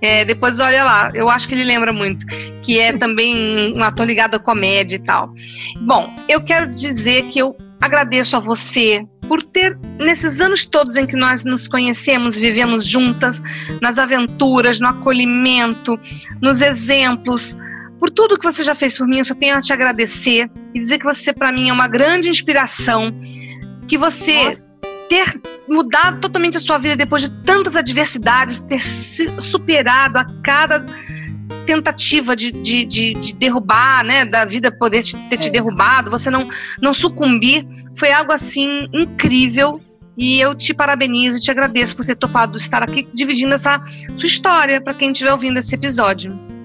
É, 0.00 0.24
depois 0.24 0.58
olha 0.58 0.84
lá, 0.84 1.10
eu 1.14 1.30
acho 1.30 1.48
que 1.48 1.54
ele 1.54 1.64
lembra 1.64 1.92
muito. 1.92 2.26
Que 2.62 2.78
é 2.78 2.92
também 2.92 3.74
um 3.74 3.82
ator 3.82 4.06
ligado 4.06 4.34
à 4.34 4.38
comédia 4.38 4.96
e 4.96 4.98
tal. 4.98 5.32
Bom, 5.80 6.14
eu 6.28 6.42
quero 6.42 6.66
dizer 6.74 7.24
que 7.28 7.38
eu 7.38 7.56
agradeço 7.80 8.36
a 8.36 8.40
você 8.40 9.06
por 9.28 9.42
ter, 9.42 9.76
nesses 9.98 10.40
anos 10.40 10.66
todos 10.66 10.96
em 10.96 11.06
que 11.06 11.16
nós 11.16 11.44
nos 11.44 11.66
conhecemos, 11.66 12.36
vivemos 12.36 12.86
juntas, 12.86 13.42
nas 13.80 13.98
aventuras, 13.98 14.78
no 14.78 14.88
acolhimento, 14.88 15.98
nos 16.40 16.60
exemplos, 16.60 17.56
por 17.98 18.10
tudo 18.10 18.38
que 18.38 18.44
você 18.44 18.62
já 18.62 18.74
fez 18.74 18.96
por 18.96 19.06
mim, 19.06 19.18
eu 19.18 19.24
só 19.24 19.34
tenho 19.34 19.56
a 19.56 19.60
te 19.60 19.72
agradecer 19.72 20.50
e 20.74 20.78
dizer 20.78 20.98
que 20.98 21.04
você, 21.04 21.32
para 21.32 21.50
mim, 21.52 21.70
é 21.70 21.72
uma 21.72 21.88
grande 21.88 22.28
inspiração 22.28 23.14
que 23.88 23.96
você 23.96 24.44
Nossa. 24.44 24.64
ter 25.08 25.40
mudado 25.68 26.20
totalmente 26.20 26.56
a 26.56 26.60
sua 26.60 26.78
vida 26.78 26.96
depois 26.96 27.22
de 27.22 27.30
tantas 27.42 27.76
adversidades, 27.76 28.60
ter 28.60 28.80
superado 28.80 30.18
a 30.18 30.24
cada 30.42 30.84
tentativa 31.64 32.36
de, 32.36 32.52
de, 32.52 32.84
de, 32.84 33.14
de 33.14 33.32
derrubar, 33.34 34.04
né, 34.04 34.24
da 34.24 34.44
vida 34.44 34.70
poder 34.70 35.02
te, 35.02 35.16
ter 35.28 35.36
te 35.36 35.48
é. 35.48 35.50
derrubado, 35.50 36.10
você 36.10 36.30
não, 36.30 36.48
não 36.80 36.92
sucumbir, 36.92 37.66
foi 37.96 38.12
algo 38.12 38.32
assim 38.32 38.86
incrível 38.92 39.80
e 40.16 40.40
eu 40.40 40.54
te 40.54 40.72
parabenizo, 40.72 41.40
te 41.40 41.50
agradeço 41.50 41.96
por 41.96 42.06
ter 42.06 42.16
topado 42.16 42.56
estar 42.56 42.82
aqui 42.82 43.06
dividindo 43.12 43.54
essa 43.54 43.82
sua 44.14 44.26
história 44.26 44.80
para 44.80 44.94
quem 44.94 45.10
estiver 45.10 45.32
ouvindo 45.32 45.58
esse 45.58 45.74
episódio. 45.74 46.55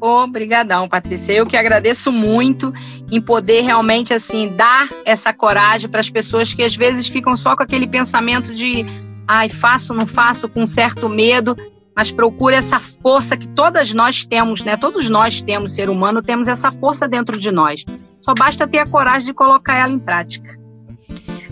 Obrigadão, 0.00 0.88
Patrícia. 0.88 1.32
Eu 1.32 1.46
que 1.46 1.56
agradeço 1.56 2.12
muito 2.12 2.72
em 3.10 3.20
poder 3.20 3.62
realmente 3.62 4.14
assim 4.14 4.48
dar 4.48 4.88
essa 5.04 5.32
coragem 5.32 5.90
para 5.90 6.00
as 6.00 6.08
pessoas 6.08 6.54
que 6.54 6.62
às 6.62 6.76
vezes 6.76 7.08
ficam 7.08 7.36
só 7.36 7.56
com 7.56 7.62
aquele 7.62 7.86
pensamento 7.86 8.54
de 8.54 8.86
ai, 9.26 9.48
faço, 9.48 9.92
não 9.92 10.06
faço, 10.06 10.48
com 10.48 10.64
certo 10.66 11.08
medo, 11.08 11.56
mas 11.94 12.10
procure 12.12 12.54
essa 12.54 12.78
força 12.78 13.36
que 13.36 13.48
todas 13.48 13.92
nós 13.92 14.24
temos, 14.24 14.62
né? 14.62 14.76
Todos 14.76 15.10
nós 15.10 15.42
temos, 15.42 15.72
ser 15.72 15.90
humano, 15.90 16.22
temos 16.22 16.46
essa 16.46 16.70
força 16.70 17.08
dentro 17.08 17.38
de 17.38 17.50
nós. 17.50 17.84
Só 18.20 18.34
basta 18.34 18.68
ter 18.68 18.78
a 18.78 18.86
coragem 18.86 19.26
de 19.26 19.34
colocar 19.34 19.76
ela 19.76 19.92
em 19.92 19.98
prática. 19.98 20.58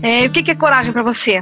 É, 0.01 0.25
o 0.25 0.31
que 0.31 0.49
é 0.49 0.55
coragem 0.55 0.93
para 0.93 1.03
você? 1.03 1.41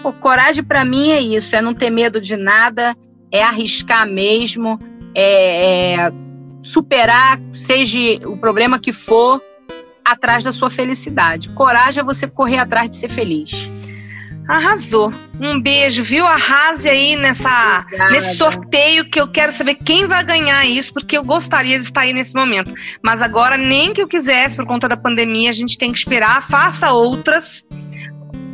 Pô, 0.00 0.12
coragem 0.12 0.62
para 0.62 0.84
mim 0.84 1.10
é 1.10 1.20
isso, 1.20 1.56
é 1.56 1.60
não 1.60 1.74
ter 1.74 1.90
medo 1.90 2.20
de 2.20 2.36
nada, 2.36 2.96
é 3.32 3.42
arriscar 3.42 4.06
mesmo, 4.06 4.78
é, 5.20 5.94
é, 5.94 6.12
superar, 6.62 7.40
seja 7.52 7.98
o 8.24 8.36
problema 8.36 8.78
que 8.78 8.92
for, 8.92 9.42
atrás 10.04 10.44
da 10.44 10.52
sua 10.52 10.70
felicidade. 10.70 11.48
Coragem 11.50 12.00
é 12.00 12.04
você 12.04 12.28
correr 12.28 12.58
atrás 12.58 12.88
de 12.88 12.96
ser 12.96 13.10
feliz. 13.10 13.68
Arrasou. 14.48 15.12
Um 15.38 15.60
beijo, 15.60 16.02
viu? 16.02 16.24
Arrase 16.24 16.88
aí 16.88 17.16
nessa, 17.16 17.84
nesse 18.10 18.36
sorteio 18.36 19.10
que 19.10 19.20
eu 19.20 19.28
quero 19.28 19.52
saber 19.52 19.74
quem 19.74 20.06
vai 20.06 20.24
ganhar 20.24 20.64
isso, 20.64 20.94
porque 20.94 21.18
eu 21.18 21.24
gostaria 21.24 21.76
de 21.76 21.84
estar 21.84 22.02
aí 22.02 22.12
nesse 22.14 22.34
momento. 22.34 22.72
Mas 23.02 23.20
agora, 23.20 23.58
nem 23.58 23.92
que 23.92 24.00
eu 24.00 24.08
quisesse, 24.08 24.56
por 24.56 24.66
conta 24.66 24.88
da 24.88 24.96
pandemia, 24.96 25.50
a 25.50 25.52
gente 25.52 25.76
tem 25.76 25.92
que 25.92 25.98
esperar. 25.98 26.46
Faça 26.46 26.92
outras 26.92 27.68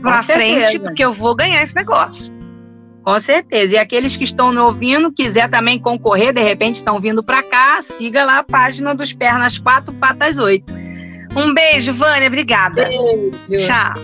pra 0.03 0.23
frente, 0.23 0.81
porque 0.81 1.05
eu 1.05 1.13
vou 1.13 1.37
ganhar 1.37 1.63
esse 1.63 1.77
negócio. 1.77 2.34
Com 3.05 3.21
certeza. 3.21 3.75
E 3.75 3.79
aqueles 3.79 4.17
que 4.17 4.25
estão 4.25 4.51
no 4.51 4.65
ouvindo, 4.65 5.13
quiser 5.13 5.49
também 5.51 5.79
concorrer, 5.79 6.33
de 6.33 6.41
repente 6.41 6.77
estão 6.77 6.99
vindo 6.99 7.23
para 7.23 7.43
cá, 7.43 7.81
siga 7.83 8.25
lá 8.25 8.39
a 8.39 8.43
página 8.43 8.95
dos 8.95 9.13
Pernas 9.13 9.59
4, 9.59 9.93
Patas 9.95 10.39
8. 10.39 10.73
Um 11.37 11.53
beijo, 11.53 11.93
Vânia. 11.93 12.29
Obrigada. 12.29 12.87
Beijo. 12.87 13.67
Tchau. 13.67 13.95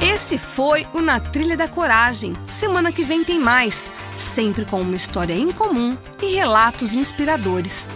Esse 0.00 0.38
foi 0.38 0.86
o 0.94 1.00
Na 1.00 1.20
Trilha 1.20 1.56
da 1.56 1.68
Coragem. 1.68 2.34
Semana 2.48 2.90
que 2.90 3.04
vem 3.04 3.22
tem 3.24 3.38
mais, 3.38 3.92
sempre 4.16 4.64
com 4.64 4.80
uma 4.80 4.96
história 4.96 5.34
em 5.34 5.50
comum 5.50 5.96
e 6.22 6.34
relatos 6.34 6.94
inspiradores. 6.94 7.90